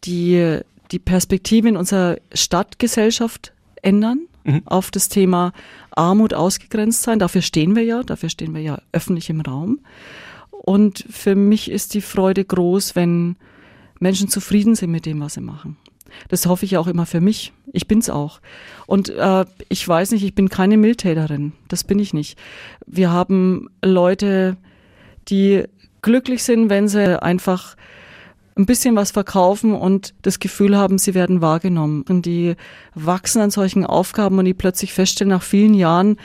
die, 0.04 0.60
die 0.90 0.98
Perspektive 0.98 1.68
in 1.68 1.76
unserer 1.76 2.16
Stadtgesellschaft 2.32 3.52
ändern. 3.82 4.27
Mhm. 4.48 4.62
auf 4.64 4.90
das 4.90 5.08
Thema 5.08 5.52
Armut 5.90 6.34
ausgegrenzt 6.34 7.02
sein. 7.02 7.18
Dafür 7.18 7.42
stehen 7.42 7.76
wir 7.76 7.84
ja, 7.84 8.02
dafür 8.02 8.28
stehen 8.28 8.54
wir 8.54 8.62
ja 8.62 8.80
öffentlich 8.92 9.30
im 9.30 9.40
Raum. 9.40 9.80
Und 10.50 11.04
für 11.08 11.34
mich 11.34 11.70
ist 11.70 11.94
die 11.94 12.00
Freude 12.00 12.44
groß, 12.44 12.96
wenn 12.96 13.36
Menschen 14.00 14.28
zufrieden 14.28 14.74
sind 14.74 14.90
mit 14.90 15.06
dem, 15.06 15.20
was 15.20 15.34
sie 15.34 15.40
machen. 15.40 15.76
Das 16.28 16.46
hoffe 16.46 16.64
ich 16.64 16.76
auch 16.76 16.86
immer 16.86 17.06
für 17.06 17.20
mich. 17.20 17.52
Ich 17.72 17.86
bin's 17.86 18.08
auch. 18.08 18.40
Und 18.86 19.10
äh, 19.10 19.44
ich 19.68 19.86
weiß 19.86 20.12
nicht, 20.12 20.24
ich 20.24 20.34
bin 20.34 20.48
keine 20.48 20.76
Mildtäterin. 20.76 21.52
Das 21.68 21.84
bin 21.84 21.98
ich 21.98 22.14
nicht. 22.14 22.38
Wir 22.86 23.10
haben 23.10 23.68
Leute, 23.84 24.56
die 25.28 25.64
glücklich 26.02 26.42
sind, 26.42 26.70
wenn 26.70 26.88
sie 26.88 27.22
einfach 27.22 27.76
ein 28.58 28.66
bisschen 28.66 28.96
was 28.96 29.12
verkaufen 29.12 29.72
und 29.72 30.14
das 30.22 30.40
Gefühl 30.40 30.76
haben, 30.76 30.98
sie 30.98 31.14
werden 31.14 31.40
wahrgenommen. 31.40 32.04
Und 32.08 32.26
die 32.26 32.56
wachsen 32.94 33.40
an 33.40 33.50
solchen 33.50 33.86
Aufgaben 33.86 34.38
und 34.38 34.44
die 34.44 34.54
plötzlich 34.54 34.92
feststellen, 34.92 35.30
nach 35.30 35.42
vielen 35.42 35.74
Jahren, 35.74 36.16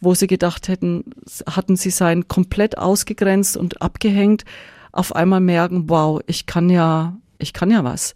wo 0.00 0.14
sie 0.14 0.26
gedacht 0.26 0.68
hätten, 0.68 1.04
hatten 1.48 1.76
sie 1.76 1.90
seien 1.90 2.28
komplett 2.28 2.78
ausgegrenzt 2.78 3.56
und 3.56 3.80
abgehängt, 3.82 4.44
auf 4.92 5.16
einmal 5.16 5.40
merken, 5.40 5.88
wow, 5.88 6.20
ich 6.26 6.46
kann 6.46 6.70
ja, 6.70 7.16
ich 7.38 7.52
kann 7.52 7.70
ja 7.70 7.84
was. 7.84 8.14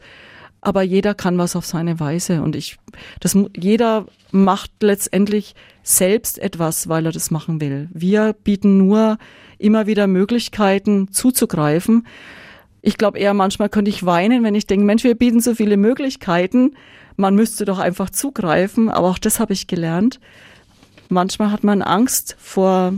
Aber 0.61 0.83
jeder 0.83 1.15
kann 1.15 1.39
was 1.39 1.57
auf 1.57 1.67
seine 1.67 1.99
Weise 1.99 2.43
und 2.43 2.55
ich, 2.55 2.79
das, 3.21 3.37
jeder 3.57 4.07
macht 4.31 4.71
letztendlich 4.81 5.55
selbst 5.83 6.39
etwas, 6.39 6.89
weil 6.89 7.07
er 7.07 7.13
das 7.13 7.31
machen 7.31 7.61
will. 7.61 7.89
Wir 7.93 8.33
bieten 8.33 8.79
nur 8.79 9.19
immer 9.59 9.87
wieder 9.87 10.07
Möglichkeiten 10.07 11.11
zuzugreifen. 11.11 12.07
Ich 12.83 12.99
glaube 12.99 13.19
eher 13.19 13.33
manchmal 13.33 13.69
könnte 13.69 13.91
ich 13.91 14.05
weinen, 14.05 14.43
wenn 14.43 14.57
ich 14.57 14.67
denke, 14.67 14.85
Mensch, 14.85 15.05
wir 15.05 15.15
bieten 15.15 15.41
so 15.41 15.55
viele 15.55 15.77
Möglichkeiten. 15.77 16.75
Man 17.17 17.37
müsste 17.37 17.65
doch 17.65 17.79
einfach 17.79 18.11
zugreifen. 18.11 18.89
Aber 18.89 19.09
auch 19.09 19.19
das 19.19 19.39
habe 19.39 19.53
ich 19.53 19.69
gelernt. 19.69 20.19
Manchmal 21.09 21.53
hat 21.53 21.63
man 21.63 21.81
Angst 21.81 22.37
vor 22.41 22.95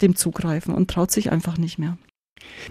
dem 0.00 0.16
Zugreifen 0.16 0.74
und 0.74 0.90
traut 0.90 1.10
sich 1.10 1.30
einfach 1.30 1.58
nicht 1.58 1.78
mehr. 1.78 1.98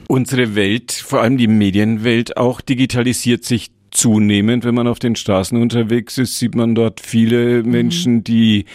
Unsere 0.08 0.56
Welt, 0.56 0.92
vor 0.92 1.22
allem 1.22 1.38
die 1.38 1.48
Medienwelt, 1.48 2.38
auch 2.38 2.62
digitalisiert 2.62 3.44
sich 3.44 3.72
zunehmend. 3.92 4.64
Wenn 4.64 4.76
man 4.76 4.88
auf 4.88 5.00
den 5.00 5.16
Straßen 5.16 5.62
unterwegs 5.62 6.18
ist, 6.18 6.40
sieht 6.40 6.56
man 6.56 6.76
dort 6.76 7.00
viele 7.00 7.64
mhm. 7.64 7.72
Menschen, 7.72 8.24
die 8.24 8.66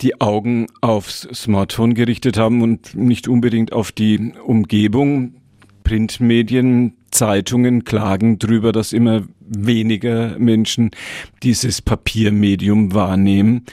die 0.00 0.20
Augen 0.20 0.66
aufs 0.80 1.26
Smartphone 1.32 1.94
gerichtet 1.94 2.36
haben 2.36 2.62
und 2.62 2.94
nicht 2.94 3.28
unbedingt 3.28 3.72
auf 3.72 3.92
die 3.92 4.34
Umgebung. 4.44 5.34
Printmedien, 5.86 6.94
Zeitungen 7.12 7.84
klagen 7.84 8.40
drüber, 8.40 8.72
dass 8.72 8.92
immer 8.92 9.22
weniger 9.38 10.36
Menschen 10.36 10.90
dieses 11.44 11.80
Papiermedium 11.80 12.92
wahrnehmen. 12.92 13.64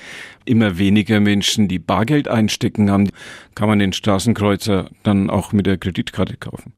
Immer 0.45 0.77
weniger 0.77 1.19
Menschen, 1.19 1.67
die 1.67 1.79
Bargeld 1.79 2.27
einstecken 2.27 2.91
haben, 2.91 3.09
kann 3.55 3.67
man 3.67 3.79
den 3.79 3.93
Straßenkreuzer 3.93 4.91
dann 5.01 5.31
auch 5.31 5.53
mit 5.53 5.65
der 5.65 5.79
Kreditkarte 5.79 6.37
kaufen. 6.37 6.73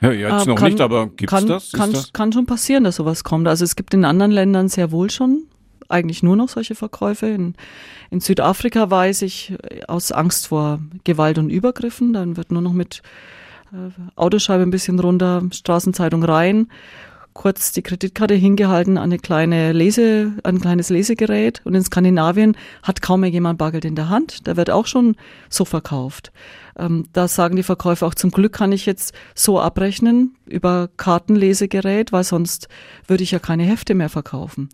Ja, 0.00 0.12
jetzt 0.12 0.46
äh, 0.46 0.50
noch 0.50 0.54
kann, 0.54 0.70
nicht, 0.70 0.80
aber 0.80 1.08
gibt's 1.08 1.32
kann, 1.32 1.48
das? 1.48 1.72
Kann, 1.72 1.92
das? 1.92 2.12
kann 2.12 2.32
schon 2.32 2.46
passieren, 2.46 2.84
dass 2.84 2.94
sowas 2.94 3.24
kommt. 3.24 3.48
Also 3.48 3.64
es 3.64 3.74
gibt 3.74 3.94
in 3.94 4.04
anderen 4.04 4.30
Ländern 4.30 4.68
sehr 4.68 4.92
wohl 4.92 5.10
schon 5.10 5.42
eigentlich 5.88 6.22
nur 6.22 6.36
noch 6.36 6.50
solche 6.50 6.76
Verkäufe. 6.76 7.26
In, 7.26 7.54
in 8.10 8.20
Südafrika 8.20 8.88
weiß 8.88 9.22
ich 9.22 9.54
aus 9.88 10.12
Angst 10.12 10.46
vor 10.46 10.78
Gewalt 11.02 11.38
und 11.38 11.50
Übergriffen, 11.50 12.12
dann 12.12 12.36
wird 12.36 12.52
nur 12.52 12.62
noch 12.62 12.74
mit 12.74 12.98
äh, 12.98 13.08
Autoscheibe 14.16 14.62
ein 14.62 14.70
bisschen 14.70 14.98
runter, 14.98 15.42
Straßenzeitung 15.50 16.22
rein, 16.22 16.68
kurz 17.38 17.70
die 17.70 17.82
Kreditkarte 17.82 18.34
hingehalten 18.34 18.98
an 18.98 19.04
eine 19.04 19.18
kleine 19.18 19.72
Lese, 19.72 20.32
ein 20.42 20.60
kleines 20.60 20.90
Lesegerät. 20.90 21.60
Und 21.64 21.74
in 21.74 21.84
Skandinavien 21.84 22.56
hat 22.82 23.00
kaum 23.00 23.20
mehr 23.20 23.30
jemand 23.30 23.58
Bargeld 23.58 23.84
in 23.84 23.94
der 23.94 24.08
Hand. 24.08 24.48
Da 24.48 24.56
wird 24.56 24.70
auch 24.70 24.86
schon 24.86 25.14
so 25.48 25.64
verkauft. 25.64 26.32
Ähm, 26.76 27.06
da 27.12 27.28
sagen 27.28 27.54
die 27.54 27.62
Verkäufer 27.62 28.08
auch 28.08 28.14
zum 28.14 28.32
Glück 28.32 28.52
kann 28.52 28.72
ich 28.72 28.86
jetzt 28.86 29.14
so 29.36 29.60
abrechnen 29.60 30.34
über 30.46 30.88
Kartenlesegerät, 30.96 32.10
weil 32.10 32.24
sonst 32.24 32.66
würde 33.06 33.22
ich 33.22 33.30
ja 33.30 33.38
keine 33.38 33.62
Hefte 33.62 33.94
mehr 33.94 34.08
verkaufen. 34.08 34.68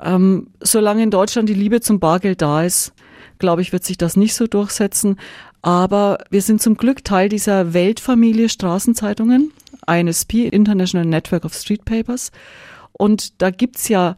Ähm, 0.00 0.48
solange 0.60 1.02
in 1.02 1.10
Deutschland 1.10 1.48
die 1.48 1.54
Liebe 1.54 1.82
zum 1.82 2.00
Bargeld 2.00 2.40
da 2.40 2.62
ist, 2.62 2.94
glaube 3.38 3.62
ich, 3.62 3.72
wird 3.72 3.84
sich 3.84 3.98
das 3.98 4.16
nicht 4.16 4.34
so 4.34 4.46
durchsetzen. 4.46 5.16
Aber 5.62 6.18
wir 6.30 6.42
sind 6.42 6.62
zum 6.62 6.76
Glück 6.76 7.04
Teil 7.04 7.28
dieser 7.28 7.72
Weltfamilie 7.74 8.48
Straßenzeitungen, 8.48 9.52
INSP, 9.86 10.46
International 10.46 11.06
Network 11.06 11.44
of 11.44 11.54
Street 11.54 11.84
Papers. 11.84 12.30
Und 12.92 13.40
da 13.42 13.50
gibt's 13.50 13.88
ja 13.88 14.16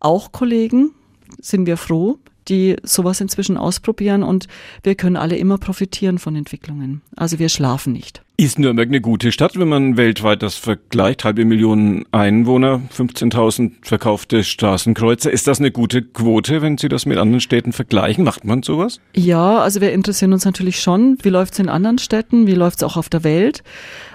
auch 0.00 0.32
Kollegen, 0.32 0.92
sind 1.40 1.66
wir 1.66 1.76
froh, 1.76 2.18
die 2.48 2.76
sowas 2.82 3.20
inzwischen 3.20 3.56
ausprobieren 3.56 4.22
und 4.22 4.48
wir 4.82 4.94
können 4.94 5.16
alle 5.16 5.36
immer 5.36 5.58
profitieren 5.58 6.18
von 6.18 6.34
Entwicklungen. 6.34 7.02
Also 7.16 7.38
wir 7.38 7.48
schlafen 7.48 7.92
nicht. 7.92 8.21
Ist 8.38 8.58
Nürnberg 8.58 8.88
eine 8.88 9.02
gute 9.02 9.30
Stadt, 9.30 9.58
wenn 9.58 9.68
man 9.68 9.96
weltweit 9.98 10.42
das 10.42 10.54
vergleicht? 10.54 11.22
Halbe 11.22 11.44
Millionen 11.44 12.06
Einwohner, 12.12 12.80
15.000 12.96 13.72
verkaufte 13.82 14.42
Straßenkreuze. 14.42 15.30
Ist 15.30 15.46
das 15.46 15.60
eine 15.60 15.70
gute 15.70 16.00
Quote, 16.02 16.62
wenn 16.62 16.78
Sie 16.78 16.88
das 16.88 17.04
mit 17.04 17.18
anderen 17.18 17.40
Städten 17.40 17.72
vergleichen? 17.72 18.24
Macht 18.24 18.44
man 18.44 18.62
sowas? 18.62 19.00
Ja, 19.14 19.58
also 19.58 19.82
wir 19.82 19.92
interessieren 19.92 20.32
uns 20.32 20.46
natürlich 20.46 20.80
schon. 20.80 21.18
Wie 21.22 21.28
läuft 21.28 21.52
es 21.52 21.58
in 21.58 21.68
anderen 21.68 21.98
Städten? 21.98 22.46
Wie 22.46 22.54
läuft 22.54 22.78
es 22.78 22.82
auch 22.84 22.96
auf 22.96 23.10
der 23.10 23.22
Welt? 23.22 23.62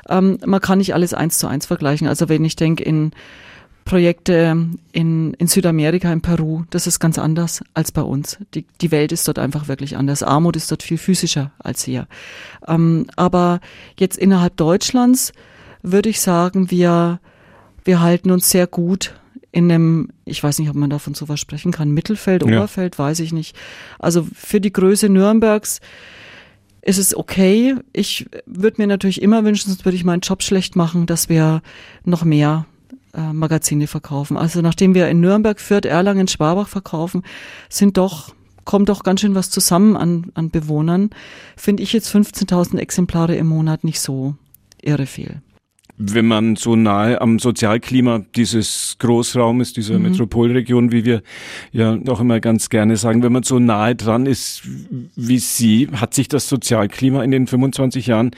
Ähm, 0.10 0.40
man 0.46 0.62
kann 0.62 0.80
nicht 0.80 0.96
alles 0.96 1.14
eins 1.14 1.38
zu 1.38 1.48
eins 1.48 1.68
vergleichen. 1.68 2.08
Also 2.08 2.28
wenn 2.28 2.44
ich 2.44 2.56
denke, 2.56 2.84
in 2.84 3.12
Projekte 3.88 4.68
in, 4.92 5.34
in 5.34 5.48
Südamerika, 5.48 6.12
in 6.12 6.20
Peru, 6.22 6.66
das 6.72 6.88
ist 6.88 7.00
ganz 7.00 7.18
anders 7.18 7.64
als 7.74 7.94
bei 7.94 8.02
uns. 8.02 8.38
Die, 8.54 8.66
die 8.82 8.92
Welt 8.92 9.14
ist 9.14 9.26
dort 9.30 9.40
einfach 9.40 9.70
wirklich 9.70 9.96
anders. 9.96 10.24
Armut 10.24 10.58
ist 10.58 10.70
dort 10.70 10.84
viel 10.84 10.98
physischer 10.98 11.52
als 11.58 11.86
hier. 11.86 12.08
Ähm, 12.68 13.08
aber 13.16 13.62
jetzt 13.98 14.18
innerhalb 14.18 14.58
Deutschlands 14.58 15.32
würde 15.84 16.10
ich 16.10 16.20
sagen, 16.20 16.70
wir, 16.70 17.22
wir 17.86 18.02
halten 18.02 18.30
uns 18.30 18.50
sehr 18.50 18.68
gut 18.68 19.16
in 19.54 19.72
einem, 19.72 20.10
ich 20.26 20.44
weiß 20.44 20.60
nicht, 20.60 20.70
ob 20.70 20.76
man 20.76 20.90
davon 20.90 21.14
so 21.14 21.30
was 21.30 21.40
sprechen 21.40 21.72
kann, 21.72 21.92
Mittelfeld, 21.92 22.44
ja. 22.46 22.58
Oberfeld, 22.58 23.00
weiß 23.00 23.22
ich 23.22 23.32
nicht. 23.32 23.56
Also 24.00 24.28
für 24.36 24.60
die 24.60 24.74
Größe 24.74 25.08
Nürnbergs 25.08 25.80
ist 26.82 26.98
es 26.98 27.16
okay. 27.16 27.76
Ich 27.94 28.26
würde 28.46 28.82
mir 28.82 28.88
natürlich 28.88 29.22
immer 29.22 29.46
wünschen, 29.46 29.70
sonst 29.70 29.86
würde 29.86 29.96
ich 29.96 30.04
meinen 30.04 30.20
Job 30.20 30.44
schlecht 30.44 30.76
machen, 30.76 31.06
dass 31.06 31.30
wir 31.30 31.62
noch 32.04 32.26
mehr 32.26 32.66
äh, 33.14 33.34
Magazine 33.34 33.88
verkaufen. 33.88 34.38
Also 34.38 34.62
nachdem 34.62 34.94
wir 34.96 35.08
in 35.10 35.20
Nürnberg, 35.20 35.60
Fürth, 35.60 35.86
Erlangen, 35.86 36.28
Schwabach 36.28 36.68
verkaufen, 36.68 37.24
sind 37.70 37.98
doch 37.98 38.34
kommt 38.66 38.90
doch 38.90 39.04
ganz 39.04 39.22
schön 39.22 39.34
was 39.34 39.50
zusammen 39.50 39.96
an, 39.96 40.32
an 40.34 40.50
Bewohnern. 40.50 41.12
Finde 41.56 41.84
ich 41.84 41.94
jetzt 41.94 42.14
15.000 42.14 42.78
Exemplare 42.80 43.34
im 43.36 43.48
Monat 43.48 43.86
nicht 43.86 44.02
so 44.02 44.36
irre 44.82 45.06
viel 45.06 45.42
wenn 45.98 46.28
man 46.28 46.56
so 46.56 46.76
nahe 46.76 47.20
am 47.22 47.40
Sozialklima 47.40 48.24
dieses 48.36 48.98
Großraumes, 49.00 49.74
dieser 49.74 49.98
mhm. 49.98 50.10
Metropolregion, 50.10 50.92
wie 50.92 51.06
wir 51.06 51.24
ja 51.72 51.98
auch 52.08 52.20
immer 52.20 52.40
ganz 52.40 52.70
gerne 52.70 52.98
sagen, 52.98 53.24
wenn 53.24 53.32
man 53.32 53.44
so 53.44 53.58
nahe 53.58 53.96
dran 53.96 54.28
ist 54.28 54.62
wie 55.16 55.40
Sie, 55.40 55.90
hat 55.92 56.14
sich 56.14 56.28
das 56.28 56.48
Sozialklima 56.48 57.24
in 57.24 57.32
den 57.32 57.48
25 57.48 58.08
Jahren, 58.08 58.32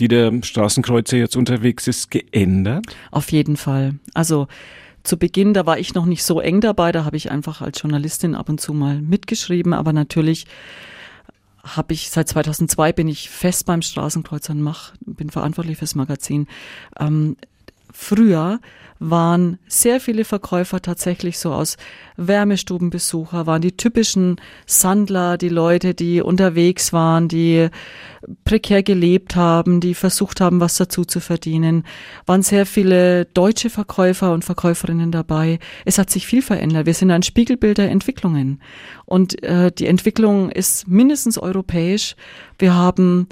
die 0.00 0.08
der 0.08 0.32
Straßenkreuzer 0.42 1.16
jetzt 1.16 1.36
unterwegs 1.36 1.86
ist, 1.86 2.10
geändert? 2.10 2.86
Auf 3.12 3.30
jeden 3.30 3.56
Fall. 3.56 3.94
Also 4.12 4.48
zu 5.04 5.16
Beginn, 5.16 5.54
da 5.54 5.66
war 5.66 5.78
ich 5.78 5.94
noch 5.94 6.06
nicht 6.06 6.24
so 6.24 6.40
eng 6.40 6.60
dabei, 6.60 6.90
da 6.90 7.04
habe 7.04 7.16
ich 7.16 7.30
einfach 7.30 7.60
als 7.60 7.80
Journalistin 7.80 8.34
ab 8.34 8.48
und 8.48 8.60
zu 8.60 8.74
mal 8.74 9.00
mitgeschrieben, 9.00 9.72
aber 9.72 9.92
natürlich 9.92 10.46
habe 11.64 11.94
ich 11.94 12.10
seit 12.10 12.28
2002 12.28 12.92
bin 12.92 13.08
ich 13.08 13.30
fest 13.30 13.66
beim 13.66 13.82
Straßenkreuzer 13.82 14.52
und 14.52 14.62
mach, 14.62 14.94
bin 15.00 15.30
verantwortlich 15.30 15.78
fürs 15.78 15.94
Magazin. 15.94 16.46
Ähm, 16.98 17.36
früher 17.94 18.60
waren 18.98 19.58
sehr 19.66 20.00
viele 20.00 20.24
Verkäufer 20.24 20.80
tatsächlich 20.80 21.38
so 21.38 21.52
aus 21.52 21.76
Wärmestubenbesucher, 22.16 23.46
waren 23.46 23.60
die 23.60 23.76
typischen 23.76 24.40
Sandler, 24.66 25.36
die 25.36 25.48
Leute, 25.48 25.94
die 25.94 26.22
unterwegs 26.22 26.92
waren, 26.92 27.28
die 27.28 27.68
prekär 28.44 28.82
gelebt 28.82 29.36
haben, 29.36 29.80
die 29.80 29.94
versucht 29.94 30.40
haben, 30.40 30.60
was 30.60 30.76
dazu 30.76 31.04
zu 31.04 31.20
verdienen. 31.20 31.84
Waren 32.24 32.42
sehr 32.42 32.66
viele 32.66 33.26
deutsche 33.26 33.68
Verkäufer 33.68 34.32
und 34.32 34.44
Verkäuferinnen 34.44 35.10
dabei. 35.10 35.58
Es 35.84 35.98
hat 35.98 36.10
sich 36.10 36.26
viel 36.26 36.40
verändert. 36.40 36.86
Wir 36.86 36.94
sind 36.94 37.10
ein 37.10 37.22
Spiegelbild 37.22 37.78
der 37.78 37.90
Entwicklungen. 37.90 38.62
Und 39.04 39.42
äh, 39.42 39.72
die 39.72 39.86
Entwicklung 39.86 40.50
ist 40.50 40.88
mindestens 40.88 41.36
europäisch. 41.36 42.16
Wir 42.58 42.74
haben 42.74 43.28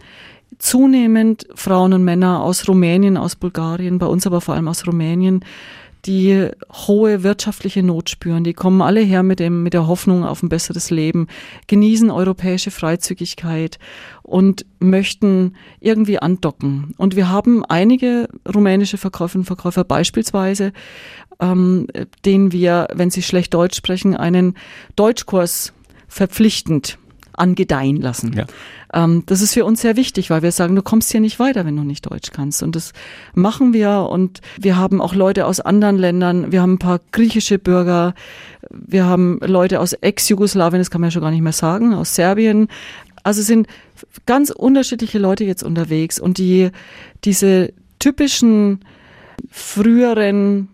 zunehmend 0.59 1.47
Frauen 1.55 1.93
und 1.93 2.05
Männer 2.05 2.43
aus 2.43 2.69
Rumänien, 2.69 3.17
aus 3.17 3.37
Bulgarien, 3.37 3.99
bei 3.99 4.07
uns 4.07 4.27
aber 4.27 4.41
vor 4.41 4.55
allem 4.55 4.69
aus 4.69 4.87
Rumänien, 4.87 5.45
die 6.05 6.49
hohe 6.73 7.23
wirtschaftliche 7.23 7.83
Not 7.83 8.11
spüren. 8.11 8.43
Die 8.43 8.55
kommen 8.55 8.83
alle 8.83 9.01
her 9.01 9.23
mit 9.23 9.39
dem, 9.39 9.63
mit 9.63 9.73
der 9.73 9.87
Hoffnung 9.87 10.25
auf 10.25 10.43
ein 10.43 10.49
besseres 10.49 10.91
Leben, 10.91 11.29
genießen 11.69 12.11
europäische 12.11 12.71
Freizügigkeit 12.71 13.79
und 14.23 14.67
möchten 14.81 15.55
irgendwie 15.81 16.19
andocken. 16.19 16.95
Und 16.97 17.15
wir 17.15 17.29
haben 17.29 17.65
einige 17.65 18.29
rumänische 18.53 18.99
Verkäuferinnen 18.99 19.43
und 19.43 19.47
Verkäufer 19.47 19.85
beispielsweise, 19.85 20.73
ähm, 21.41 21.87
denen 22.25 22.51
wir, 22.51 22.89
wenn 22.93 23.11
sie 23.11 23.23
schlecht 23.23 23.55
Deutsch 23.55 23.77
sprechen, 23.77 24.17
einen 24.17 24.57
Deutschkurs 24.97 25.73
verpflichtend 26.09 26.99
angedeihen 27.43 28.01
lassen. 28.01 28.33
Ja. 28.35 28.47
Ähm, 28.95 29.25
das 29.27 29.43
ist 29.43 29.53
für 29.53 29.65
uns 29.65 29.83
sehr 29.83 29.97
wichtig, 29.97 30.31
weil 30.31 30.43
wir 30.43 30.53
sagen, 30.53 30.77
du 30.77 30.83
kommst 30.83 31.11
hier 31.11 31.21
nicht 31.21 31.41
weiter, 31.41 31.67
wenn 31.67 31.77
du 31.77 31.83
nicht 31.83 32.09
Deutsch 32.09 32.31
kannst. 32.33 32.63
Und 32.63 32.77
das 32.77 32.93
machen 33.35 33.73
wir. 33.73 34.09
Und 34.09 34.41
wir 34.59 34.77
haben 34.77 35.01
auch 35.01 35.15
Leute 35.15 35.47
aus 35.47 35.59
anderen 35.61 35.99
Ländern. 35.99 36.53
Wir 36.53 36.63
haben 36.63 36.75
ein 36.75 36.79
paar 36.79 37.01
griechische 37.11 37.59
Bürger. 37.59 38.15
Wir 38.71 39.05
haben 39.05 39.41
Leute 39.43 39.81
aus 39.81 39.93
Ex-Jugoslawien, 39.93 40.81
das 40.81 40.91
kann 40.91 41.01
man 41.01 41.09
ja 41.09 41.13
schon 41.13 41.23
gar 41.23 41.33
nicht 41.33 41.43
mehr 41.43 41.53
sagen, 41.53 41.93
aus 41.95 42.15
Serbien. 42.15 42.69
Also 43.25 43.41
es 43.41 43.49
sind 43.49 43.67
ganz 44.25 44.51
unterschiedliche 44.51 45.19
Leute 45.19 45.45
jetzt 45.45 45.65
unterwegs. 45.65 46.21
Und 46.21 46.39
die, 46.39 46.71
diese 47.25 47.73
typischen 47.99 48.81
früheren 49.51 50.69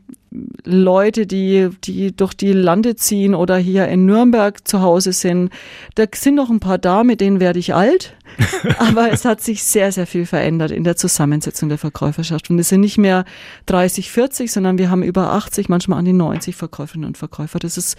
Leute, 0.65 1.27
die, 1.27 1.71
die 1.85 2.15
durch 2.15 2.35
die 2.35 2.53
Lande 2.53 2.97
ziehen 2.97 3.35
oder 3.35 3.57
hier 3.57 3.89
in 3.89 4.05
Nürnberg 4.05 4.67
zu 4.67 4.83
Hause 4.83 5.13
sind. 5.13 5.51
Da 5.95 6.05
sind 6.15 6.35
noch 6.35 6.51
ein 6.51 6.61
paar 6.61 6.79
da, 6.79 7.05
mit 7.05 7.21
denen 7.21 7.41
werde 7.41 7.59
ich 7.59 7.75
alt. 7.75 8.15
Aber 8.79 9.11
es 9.11 9.25
hat 9.25 9.41
sich 9.41 9.63
sehr, 9.63 9.91
sehr 9.91 10.07
viel 10.07 10.27
verändert 10.27 10.71
in 10.71 10.85
der 10.85 10.97
Zusammensetzung 10.97 11.69
der 11.69 11.79
Verkäuferschaft. 11.79 12.51
Und 12.51 12.59
es 12.59 12.69
sind 12.69 12.81
nicht 12.81 12.99
mehr 12.99 13.25
30, 13.67 14.11
40, 14.11 14.53
sondern 14.53 14.79
wir 14.79 14.91
haben 14.91 15.03
über 15.03 15.33
80, 15.33 15.69
manchmal 15.69 15.99
an 15.99 16.05
die 16.05 16.13
90 16.13 16.55
Verkäuferinnen 16.55 17.09
und 17.09 17.19
Verkäufer. 17.19 17.59
Das 17.59 17.79
ist 17.79 17.97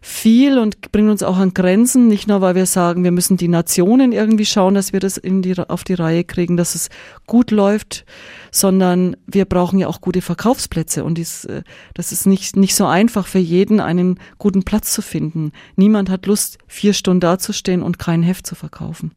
viel 0.00 0.58
und 0.58 0.92
bringt 0.92 1.10
uns 1.10 1.22
auch 1.22 1.36
an 1.36 1.52
Grenzen, 1.52 2.08
nicht 2.08 2.26
nur 2.26 2.40
weil 2.40 2.54
wir 2.54 2.66
sagen, 2.66 3.04
wir 3.04 3.10
müssen 3.10 3.36
die 3.36 3.48
Nationen 3.48 4.12
irgendwie 4.12 4.46
schauen, 4.46 4.74
dass 4.74 4.92
wir 4.92 5.00
das 5.00 5.18
in 5.18 5.42
die, 5.42 5.58
auf 5.58 5.84
die 5.84 5.94
Reihe 5.94 6.24
kriegen, 6.24 6.56
dass 6.56 6.74
es 6.74 6.88
gut 7.26 7.50
läuft, 7.50 8.06
sondern 8.50 9.16
wir 9.26 9.44
brauchen 9.44 9.78
ja 9.78 9.88
auch 9.88 10.00
gute 10.00 10.22
Verkaufsplätze 10.22 11.04
und 11.04 11.16
dies, 11.18 11.44
äh, 11.44 11.62
das 11.94 12.12
ist 12.12 12.26
nicht, 12.26 12.56
nicht 12.56 12.74
so 12.74 12.86
einfach 12.86 13.26
für 13.26 13.38
jeden, 13.38 13.80
einen 13.80 14.18
guten 14.38 14.62
Platz 14.62 14.92
zu 14.92 15.02
finden. 15.02 15.52
Niemand 15.76 16.08
hat 16.08 16.26
Lust, 16.26 16.58
vier 16.66 16.94
Stunden 16.94 17.20
dazustehen 17.20 17.82
und 17.82 17.98
kein 17.98 18.22
Heft 18.22 18.46
zu 18.46 18.54
verkaufen. 18.54 19.12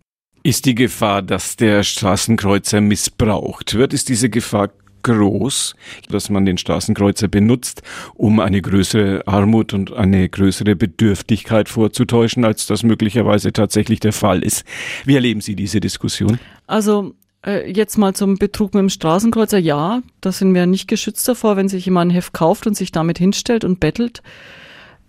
Ist 0.45 0.65
die 0.65 0.75
Gefahr, 0.75 1.21
dass 1.21 1.55
der 1.55 1.83
Straßenkreuzer 1.83 2.81
missbraucht 2.81 3.75
wird? 3.75 3.93
Ist 3.93 4.09
diese 4.09 4.29
Gefahr 4.29 4.71
groß, 5.03 5.75
dass 6.09 6.29
man 6.29 6.45
den 6.45 6.57
Straßenkreuzer 6.57 7.27
benutzt, 7.27 7.83
um 8.15 8.39
eine 8.39 8.61
größere 8.61 9.27
Armut 9.27 9.73
und 9.73 9.93
eine 9.93 10.27
größere 10.27 10.75
Bedürftigkeit 10.75 11.69
vorzutäuschen, 11.69 12.45
als 12.45 12.65
das 12.65 12.83
möglicherweise 12.83 13.53
tatsächlich 13.53 13.99
der 13.99 14.13
Fall 14.13 14.43
ist. 14.43 14.63
Wie 15.05 15.15
erleben 15.15 15.41
Sie 15.41 15.55
diese 15.55 15.79
Diskussion? 15.79 16.39
Also 16.67 17.13
äh, 17.45 17.71
jetzt 17.71 17.97
mal 17.97 18.13
zum 18.13 18.37
Betrug 18.37 18.73
mit 18.73 18.81
dem 18.81 18.89
Straßenkreuzer. 18.89 19.59
Ja, 19.59 20.01
da 20.21 20.31
sind 20.31 20.53
wir 20.53 20.65
nicht 20.65 20.87
geschützt 20.87 21.27
davor, 21.27 21.57
wenn 21.57 21.69
sich 21.69 21.85
jemand 21.85 22.11
ein 22.11 22.15
Heft 22.15 22.33
kauft 22.33 22.67
und 22.67 22.75
sich 22.75 22.91
damit 22.91 23.17
hinstellt 23.17 23.63
und 23.63 23.79
bettelt 23.79 24.21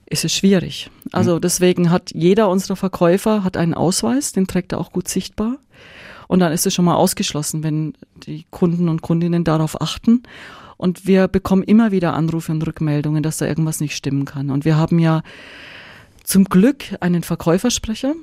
ist 0.06 0.24
es 0.24 0.34
schwierig. 0.34 0.90
Also 1.12 1.38
deswegen 1.38 1.90
hat 1.90 2.10
jeder 2.14 2.48
unserer 2.48 2.76
Verkäufer 2.76 3.44
hat 3.44 3.56
einen 3.56 3.74
Ausweis, 3.74 4.32
den 4.32 4.46
trägt 4.46 4.72
er 4.72 4.78
auch 4.78 4.92
gut 4.92 5.08
sichtbar. 5.08 5.56
Und 6.28 6.40
dann 6.40 6.52
ist 6.52 6.66
es 6.66 6.74
schon 6.74 6.84
mal 6.84 6.94
ausgeschlossen, 6.94 7.62
wenn 7.62 7.94
die 8.26 8.46
Kunden 8.50 8.88
und 8.88 9.02
Kundinnen 9.02 9.44
darauf 9.44 9.80
achten. 9.80 10.22
Und 10.76 11.06
wir 11.06 11.28
bekommen 11.28 11.62
immer 11.62 11.92
wieder 11.92 12.14
Anrufe 12.14 12.52
und 12.52 12.66
Rückmeldungen, 12.66 13.22
dass 13.22 13.38
da 13.38 13.46
irgendwas 13.46 13.80
nicht 13.80 13.96
stimmen 13.96 14.24
kann. 14.24 14.50
Und 14.50 14.64
wir 14.64 14.76
haben 14.76 14.98
ja 14.98 15.22
zum 16.24 16.44
Glück 16.44 16.84
einen 17.00 17.22
Verkäufersprecher. 17.22 18.14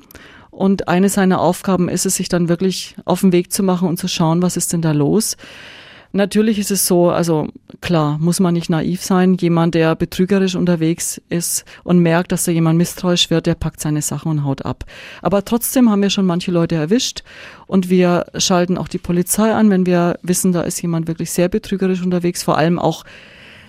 Und 0.50 0.90
eine 0.90 1.08
seiner 1.08 1.40
Aufgaben 1.40 1.88
ist 1.88 2.06
es, 2.06 2.16
sich 2.16 2.28
dann 2.28 2.50
wirklich 2.50 2.96
auf 3.06 3.22
den 3.22 3.32
Weg 3.32 3.54
zu 3.54 3.64
machen 3.64 3.88
und 3.88 3.98
zu 3.98 4.10
schauen, 4.10 4.42
was 4.42 4.58
ist 4.58 4.74
denn 4.74 4.82
da 4.82 4.92
los. 4.92 5.38
Natürlich 6.14 6.60
ist 6.60 6.72
es 6.72 6.88
so, 6.88 7.10
also 7.10 7.48
klar, 7.80 8.18
muss 8.20 8.42
man 8.42 8.54
nicht 8.54 8.70
naiv 8.70 9.02
sein. 9.02 9.36
Jemand, 9.36 9.76
der 9.76 9.96
betrügerisch 9.96 10.56
unterwegs 10.56 11.22
ist 11.30 11.64
und 11.84 12.00
merkt, 12.00 12.34
dass 12.34 12.44
da 12.44 12.52
jemand 12.52 12.78
misstrauisch 12.78 13.30
wird, 13.30 13.46
der 13.46 13.56
packt 13.56 13.80
seine 13.80 14.02
Sachen 14.02 14.30
und 14.30 14.44
haut 14.44 14.66
ab. 14.66 14.84
Aber 15.22 15.46
trotzdem 15.46 15.90
haben 15.90 16.02
wir 16.02 16.10
schon 16.10 16.26
manche 16.26 16.52
Leute 16.52 16.76
erwischt 16.76 17.24
und 17.66 17.90
wir 17.90 18.26
schalten 18.38 18.78
auch 18.78 18.90
die 18.90 18.98
Polizei 18.98 19.54
an, 19.54 19.70
wenn 19.70 19.86
wir 19.86 20.20
wissen, 20.22 20.52
da 20.52 20.62
ist 20.62 20.82
jemand 20.82 21.08
wirklich 21.08 21.32
sehr 21.32 21.48
betrügerisch 21.48 22.02
unterwegs. 22.02 22.44
Vor 22.44 22.58
allem 22.58 22.78
auch, 22.78 23.06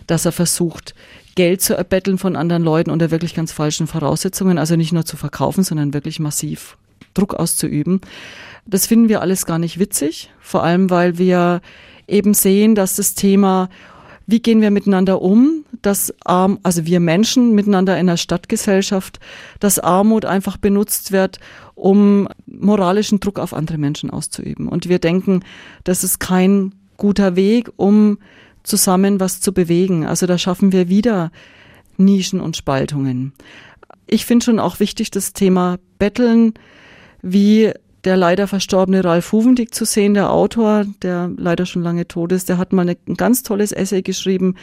dass 0.08 0.24
er 0.24 0.32
versucht, 0.32 0.94
Geld 1.36 1.62
zu 1.62 1.74
erbetteln 1.74 2.18
von 2.18 2.36
anderen 2.36 2.62
Leuten 2.62 2.90
unter 2.90 3.10
wirklich 3.10 3.34
ganz 3.34 3.52
falschen 3.52 3.86
Voraussetzungen. 3.86 4.58
Also 4.58 4.74
nicht 4.76 4.92
nur 4.92 5.04
zu 5.04 5.16
verkaufen, 5.16 5.62
sondern 5.62 5.94
wirklich 5.94 6.18
massiv 6.18 6.76
Druck 7.14 7.34
auszuüben. 7.34 8.00
Das 8.66 8.86
finden 8.86 9.08
wir 9.08 9.20
alles 9.20 9.46
gar 9.46 9.58
nicht 9.58 9.78
witzig. 9.78 10.30
Vor 10.40 10.62
allem, 10.62 10.90
weil 10.90 11.18
wir 11.18 11.60
eben 12.08 12.34
sehen, 12.34 12.74
dass 12.74 12.96
das 12.96 13.14
Thema, 13.14 13.68
wie 14.26 14.40
gehen 14.40 14.60
wir 14.60 14.70
miteinander 14.70 15.22
um, 15.22 15.64
dass 15.82 16.14
Arm, 16.24 16.58
also 16.62 16.86
wir 16.86 17.00
Menschen 17.00 17.54
miteinander 17.54 17.98
in 17.98 18.06
der 18.06 18.16
Stadtgesellschaft, 18.16 19.18
dass 19.60 19.78
Armut 19.78 20.24
einfach 20.24 20.56
benutzt 20.56 21.12
wird, 21.12 21.40
um 21.74 22.28
moralischen 22.46 23.20
Druck 23.20 23.38
auf 23.38 23.54
andere 23.54 23.78
Menschen 23.78 24.10
auszuüben. 24.10 24.68
Und 24.68 24.88
wir 24.88 24.98
denken, 24.98 25.44
das 25.84 26.04
ist 26.04 26.20
kein 26.20 26.74
guter 26.96 27.34
Weg, 27.36 27.70
um 27.76 28.18
zusammen 28.62 29.18
was 29.20 29.40
zu 29.40 29.52
bewegen. 29.52 30.06
Also 30.06 30.26
da 30.26 30.38
schaffen 30.38 30.72
wir 30.72 30.88
wieder 30.88 31.32
Nischen 31.96 32.40
und 32.40 32.56
Spaltungen. 32.56 33.32
Ich 34.06 34.24
finde 34.24 34.44
schon 34.44 34.58
auch 34.58 34.80
wichtig, 34.80 35.10
das 35.10 35.32
Thema 35.32 35.78
Betteln, 35.98 36.54
wie 37.22 37.72
der 38.04 38.16
leider 38.16 38.48
verstorbene 38.48 39.04
Ralf 39.04 39.32
Huvendick 39.32 39.74
zu 39.74 39.84
sehen, 39.84 40.14
der 40.14 40.30
Autor, 40.30 40.84
der 41.02 41.30
leider 41.36 41.66
schon 41.66 41.82
lange 41.82 42.08
tot 42.08 42.32
ist, 42.32 42.48
der 42.48 42.58
hat 42.58 42.72
mal 42.72 42.88
ein 42.88 43.14
ganz 43.16 43.42
tolles 43.42 43.72
Essay 43.72 44.02
geschrieben, 44.02 44.56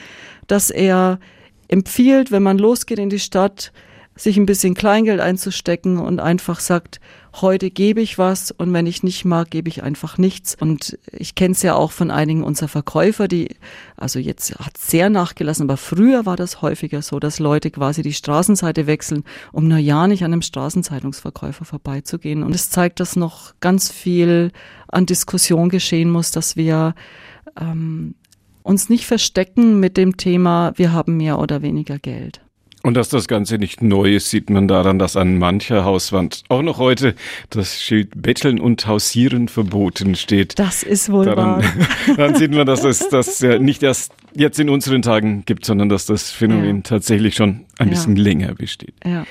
dass 0.48 0.70
er 0.70 1.20
empfiehlt, 1.68 2.32
wenn 2.32 2.44
man 2.44 2.58
losgeht 2.58 3.00
in 3.00 3.10
die 3.10 3.20
Stadt, 3.20 3.72
sich 4.20 4.38
ein 4.38 4.46
bisschen 4.46 4.74
Kleingeld 4.74 5.22
einzustecken 5.22 5.98
und 5.98 6.20
einfach 6.20 6.60
sagt, 6.60 7.00
heute 7.42 7.72
gebe 7.72 8.02
ich 8.02 8.18
was 8.18 8.52
und 8.52 8.74
wenn 8.74 8.86
ich 8.86 9.02
nicht 9.02 9.24
mag, 9.24 9.50
gebe 9.50 9.70
ich 9.70 9.82
einfach 9.82 10.18
nichts. 10.18 10.56
Und 10.60 11.00
ich 11.12 11.36
kenne 11.36 11.54
es 11.54 11.62
ja 11.62 11.76
auch 11.76 11.92
von 11.92 12.12
einigen 12.12 12.44
unserer 12.44 12.68
Verkäufer, 12.68 13.30
die, 13.30 13.56
also 13.96 14.20
jetzt 14.20 14.60
hat 14.60 14.78
sehr 14.78 15.10
nachgelassen, 15.10 15.64
aber 15.64 15.78
früher 15.78 16.26
war 16.26 16.36
das 16.36 16.62
häufiger 16.62 17.02
so, 17.02 17.20
dass 17.20 17.40
Leute 17.40 17.72
quasi 17.72 18.02
die 18.02 18.14
Straßenseite 18.14 18.88
wechseln, 18.88 19.24
um 19.54 19.68
nur 19.68 19.78
ja 19.78 20.08
nicht 20.08 20.24
an 20.24 20.34
einem 20.34 20.42
Straßenzeitungsverkäufer 20.42 21.64
vorbeizugehen. 21.64 22.44
Und 22.44 22.54
es 22.54 22.70
zeigt, 22.70 23.00
dass 23.00 23.16
noch 23.16 23.54
ganz 23.62 23.90
viel 23.90 24.52
an 24.90 25.06
Diskussion 25.06 25.70
geschehen 25.70 26.10
muss, 26.10 26.32
dass 26.32 26.58
wir 26.58 26.94
ähm, 27.60 28.16
uns 28.64 28.90
nicht 28.90 29.06
verstecken 29.06 29.80
mit 29.80 29.96
dem 29.96 30.18
Thema, 30.18 30.74
wir 30.76 30.92
haben 30.92 31.16
mehr 31.16 31.40
oder 31.40 31.62
weniger 31.62 32.00
Geld. 32.00 32.42
Und 32.82 32.94
dass 32.96 33.10
das 33.10 33.28
Ganze 33.28 33.58
nicht 33.58 33.82
neu 33.82 34.16
ist, 34.16 34.30
sieht 34.30 34.50
man 34.50 34.68
daran, 34.68 35.00
dass 35.00 35.18
an 35.18 35.38
mancher 35.38 35.84
Hauswand 35.84 36.44
auch 36.48 36.62
noch 36.62 36.78
heute 36.78 37.14
das 37.50 37.82
Schild 37.82 38.22
Betteln 38.22 38.60
und 38.60 38.88
Hausieren 38.88 39.50
verboten 39.50 40.16
steht. 40.16 40.58
Das 40.58 40.84
ist 40.84 41.12
wohl 41.12 41.26
daran, 41.26 41.62
wahr. 41.62 42.16
Dann 42.18 42.36
sieht 42.36 42.52
man, 42.52 42.66
dass 42.66 42.86
es 42.86 43.10
das 43.10 43.42
ja 43.42 43.60
nicht 43.60 43.84
erst 43.84 44.14
jetzt 44.34 44.60
in 44.60 44.70
unseren 44.70 45.02
Tagen 45.02 45.44
gibt, 45.46 45.66
sondern 45.66 45.90
dass 45.90 46.06
das 46.06 46.32
Phänomen 46.32 46.78
ja. 46.78 46.84
tatsächlich 46.84 47.36
schon 47.36 47.66
ein 47.78 47.88
ja. 47.88 47.94
bisschen 47.94 48.16
länger 48.16 48.54
besteht. 48.56 48.94
Ja. 49.06 49.26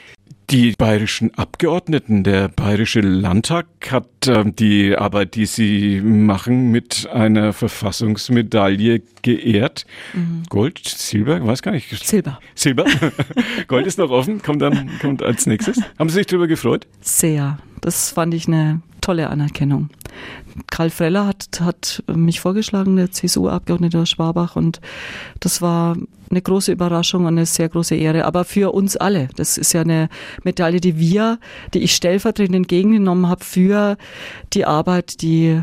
Die 0.51 0.73
bayerischen 0.79 1.35
Abgeordneten, 1.35 2.25
der 2.25 2.49
bayerische 2.49 3.01
Landtag 3.01 3.67
hat 3.91 4.27
äh, 4.27 4.51
die 4.51 4.97
Arbeit, 4.97 5.35
die 5.35 5.45
sie 5.45 6.01
machen, 6.01 6.71
mit 6.71 7.07
einer 7.13 7.53
Verfassungsmedaille 7.53 9.03
geehrt. 9.21 9.85
Mhm. 10.15 10.45
Gold, 10.49 10.81
Silber, 10.89 11.47
weiß 11.47 11.61
gar 11.61 11.73
nicht. 11.73 12.03
Silber. 12.03 12.41
Silber. 12.55 12.87
Gold 13.69 13.87
ist 13.87 13.99
noch 13.99 14.09
offen, 14.09 14.41
kommt 14.41 14.63
dann 14.63 14.91
kommt 15.03 15.23
als 15.23 15.45
nächstes. 15.45 15.83
Haben 15.99 16.09
Sie 16.09 16.15
sich 16.15 16.27
darüber 16.27 16.47
gefreut? 16.47 16.87
Sehr. 17.03 17.59
Das 17.83 18.13
fand 18.13 18.33
ich 18.33 18.49
eine 18.49 18.81
tolle 19.09 19.31
Anerkennung. 19.31 19.89
Karl 20.71 20.91
Freller 20.91 21.27
hat, 21.27 21.49
hat 21.63 22.03
mich 22.15 22.41
vorgeschlagen, 22.41 22.97
der 22.97 23.11
CSU-Abgeordnete 23.11 24.01
aus 24.01 24.11
Schwabach, 24.11 24.55
und 24.55 24.83
das 25.41 25.63
war 25.63 25.97
eine 26.29 26.43
große 26.43 26.73
Überraschung 26.73 27.23
und 27.23 27.39
eine 27.39 27.47
sehr 27.47 27.71
große 27.71 27.95
Ehre. 27.95 28.27
Aber 28.27 28.45
für 28.45 28.75
uns 28.75 28.99
alle. 28.99 29.29
Das 29.37 29.57
ist 29.57 29.73
ja 29.73 29.81
eine 29.81 30.11
Medaille, 30.45 30.79
die 30.79 30.99
wir, 30.99 31.39
die 31.73 31.79
ich 31.79 31.95
stellvertretend 31.95 32.55
entgegengenommen 32.55 33.29
habe 33.29 33.43
für 33.43 33.97
die 34.53 34.67
Arbeit, 34.67 35.23
die 35.23 35.63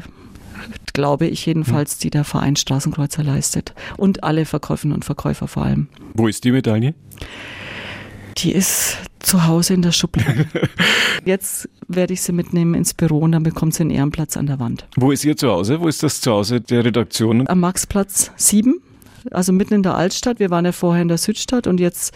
glaube 0.94 1.28
ich 1.28 1.46
jedenfalls, 1.46 2.00
die 2.00 2.10
der 2.10 2.24
Verein 2.24 2.56
Straßenkreuzer 2.56 3.22
leistet. 3.22 3.76
Und 3.96 4.24
alle 4.24 4.46
Verkäuferinnen 4.46 4.96
und 4.96 5.06
Verkäufer 5.06 5.48
vor 5.48 5.66
allem. 5.66 5.88
Wo 6.16 6.28
ist 6.28 6.44
die 6.46 6.52
Medaille? 6.52 6.96
Die 8.38 8.54
ist 8.54 8.98
zu 9.26 9.48
Hause 9.48 9.74
in 9.74 9.82
der 9.82 9.92
Schublade. 9.92 10.46
Jetzt 11.26 11.68
werde 11.88 12.14
ich 12.14 12.22
sie 12.22 12.32
mitnehmen 12.32 12.76
ins 12.76 12.94
Büro 12.94 13.20
und 13.20 13.32
dann 13.32 13.44
bekommt 13.44 13.74
sie 13.74 13.82
einen 13.82 13.90
Ehrenplatz 13.90 14.38
an 14.38 14.46
der 14.46 14.60
Wand. 14.60 14.88
Wo 14.96 15.12
ist 15.12 15.26
ihr 15.26 15.36
Zuhause? 15.36 15.82
Wo 15.82 15.88
ist 15.88 16.04
das 16.04 16.22
Zuhause 16.22 16.62
der 16.62 16.86
Redaktion? 16.86 17.48
Am 17.48 17.60
Maxplatz 17.60 18.32
7, 18.36 18.80
also 19.32 19.52
mitten 19.52 19.74
in 19.74 19.84
der 19.84 19.96
Altstadt. 19.96 20.40
Wir 20.40 20.50
waren 20.50 20.66
ja 20.66 20.72
vorher 20.72 21.02
in 21.02 21.08
der 21.08 21.18
Südstadt 21.18 21.68
und 21.68 21.80
jetzt 21.80 22.14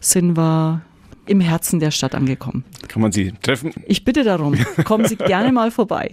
sind 0.00 0.36
wir 0.36 0.82
im 1.26 1.40
Herzen 1.40 1.80
der 1.80 1.90
Stadt 1.90 2.14
angekommen. 2.14 2.64
Kann 2.88 3.00
man 3.00 3.12
Sie 3.12 3.32
treffen? 3.42 3.72
Ich 3.86 4.04
bitte 4.04 4.24
darum. 4.24 4.56
Kommen 4.84 5.06
Sie 5.06 5.16
gerne 5.16 5.52
mal 5.52 5.70
vorbei. 5.70 6.10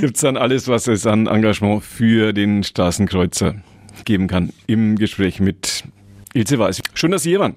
Gibt 0.00 0.16
es 0.16 0.22
dann 0.22 0.36
alles, 0.36 0.68
was 0.68 0.86
es 0.86 1.06
an 1.06 1.26
Engagement 1.26 1.84
für 1.84 2.32
den 2.32 2.62
Straßenkreuzer 2.62 3.56
geben 4.04 4.28
kann 4.28 4.50
im 4.66 4.96
Gespräch 4.96 5.40
mit 5.40 5.84
Ilse 6.32 6.58
Weiß. 6.58 6.80
Schön, 6.94 7.10
dass 7.10 7.24
Sie 7.24 7.30
hier 7.30 7.40
waren. 7.40 7.56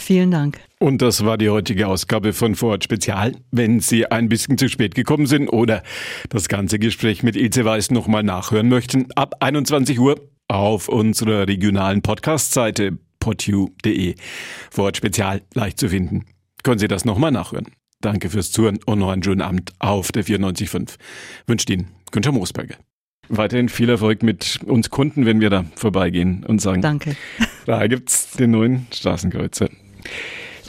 Vielen 0.00 0.30
Dank. 0.30 0.58
Und 0.78 1.02
das 1.02 1.24
war 1.26 1.36
die 1.36 1.50
heutige 1.50 1.86
Ausgabe 1.86 2.32
von 2.32 2.54
Vorort 2.54 2.82
Spezial. 2.82 3.34
Wenn 3.50 3.80
Sie 3.80 4.06
ein 4.06 4.30
bisschen 4.30 4.56
zu 4.56 4.68
spät 4.68 4.94
gekommen 4.94 5.26
sind 5.26 5.48
oder 5.48 5.82
das 6.30 6.48
ganze 6.48 6.78
Gespräch 6.78 7.22
mit 7.22 7.36
Ilse 7.36 7.66
Weiß 7.66 7.90
nochmal 7.90 8.22
nachhören 8.22 8.68
möchten, 8.68 9.12
ab 9.14 9.36
21 9.40 10.00
Uhr 10.00 10.18
auf 10.48 10.88
unserer 10.88 11.46
regionalen 11.46 12.00
Podcast-Seite 12.00 12.98
podu.de. 13.20 14.14
Vorort 14.70 14.96
Spezial 14.96 15.42
leicht 15.54 15.78
zu 15.78 15.90
finden. 15.90 16.24
Können 16.62 16.78
Sie 16.78 16.88
das 16.88 17.04
nochmal 17.04 17.30
nachhören. 17.30 17.66
Danke 18.00 18.30
fürs 18.30 18.50
Zuhören 18.50 18.78
und 18.86 19.00
noch 19.00 19.10
einen 19.10 19.22
schönen 19.22 19.42
Abend 19.42 19.74
auf 19.78 20.12
der 20.12 20.24
94.5. 20.24 20.94
Wünscht 21.46 21.68
Ihnen 21.68 21.88
Günther 22.10 22.32
Moosberger. 22.32 22.76
Weiterhin 23.28 23.68
viel 23.68 23.90
Erfolg 23.90 24.22
mit 24.22 24.60
uns 24.66 24.88
Kunden, 24.88 25.26
wenn 25.26 25.40
wir 25.40 25.50
da 25.50 25.66
vorbeigehen 25.76 26.42
und 26.44 26.60
sagen, 26.60 26.80
Danke. 26.80 27.16
Da 27.66 27.86
gibt's 27.86 28.32
den 28.32 28.52
neuen 28.52 28.86
Straßenkreuzer. 28.92 29.68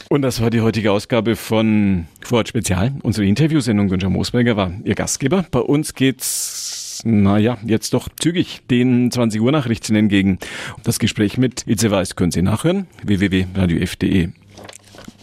Und 0.09 0.23
das 0.23 0.41
war 0.41 0.49
die 0.49 0.61
heutige 0.61 0.91
Ausgabe 0.91 1.35
von 1.35 2.05
Vorort 2.21 2.49
Spezial. 2.49 2.91
Unsere 3.01 3.25
Interviewsendung 3.25 3.87
Günther 3.87 4.09
Moosberger 4.09 4.57
war 4.57 4.73
Ihr 4.83 4.95
Gastgeber. 4.95 5.45
Bei 5.51 5.59
uns 5.59 5.95
geht's, 5.95 7.01
naja, 7.05 7.57
jetzt 7.65 7.93
doch 7.93 8.09
zügig 8.19 8.61
den 8.69 9.09
20 9.09 9.39
Uhr 9.39 9.51
Nachrichten 9.51 9.95
entgegen. 9.95 10.37
Das 10.83 10.99
Gespräch 10.99 11.37
mit 11.37 11.65
Ilse 11.65 11.91
Weiß 11.91 12.15
können 12.17 12.31
Sie 12.31 12.41
nachhören. 12.41 12.87
www.radiof.de 13.03 14.29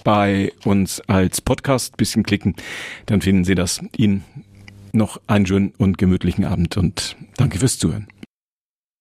bei 0.08 0.52
uns 0.64 1.02
als 1.02 1.42
Podcast 1.42 1.98
bisschen 1.98 2.22
klicken, 2.22 2.54
dann 3.04 3.20
finden 3.20 3.44
Sie 3.44 3.54
das. 3.54 3.82
Ihnen 3.94 4.24
noch 4.92 5.20
einen 5.26 5.44
schönen 5.44 5.74
und 5.76 5.98
gemütlichen 5.98 6.46
Abend 6.46 6.78
und 6.78 7.14
danke 7.36 7.58
fürs 7.58 7.78
Zuhören. 7.78 8.08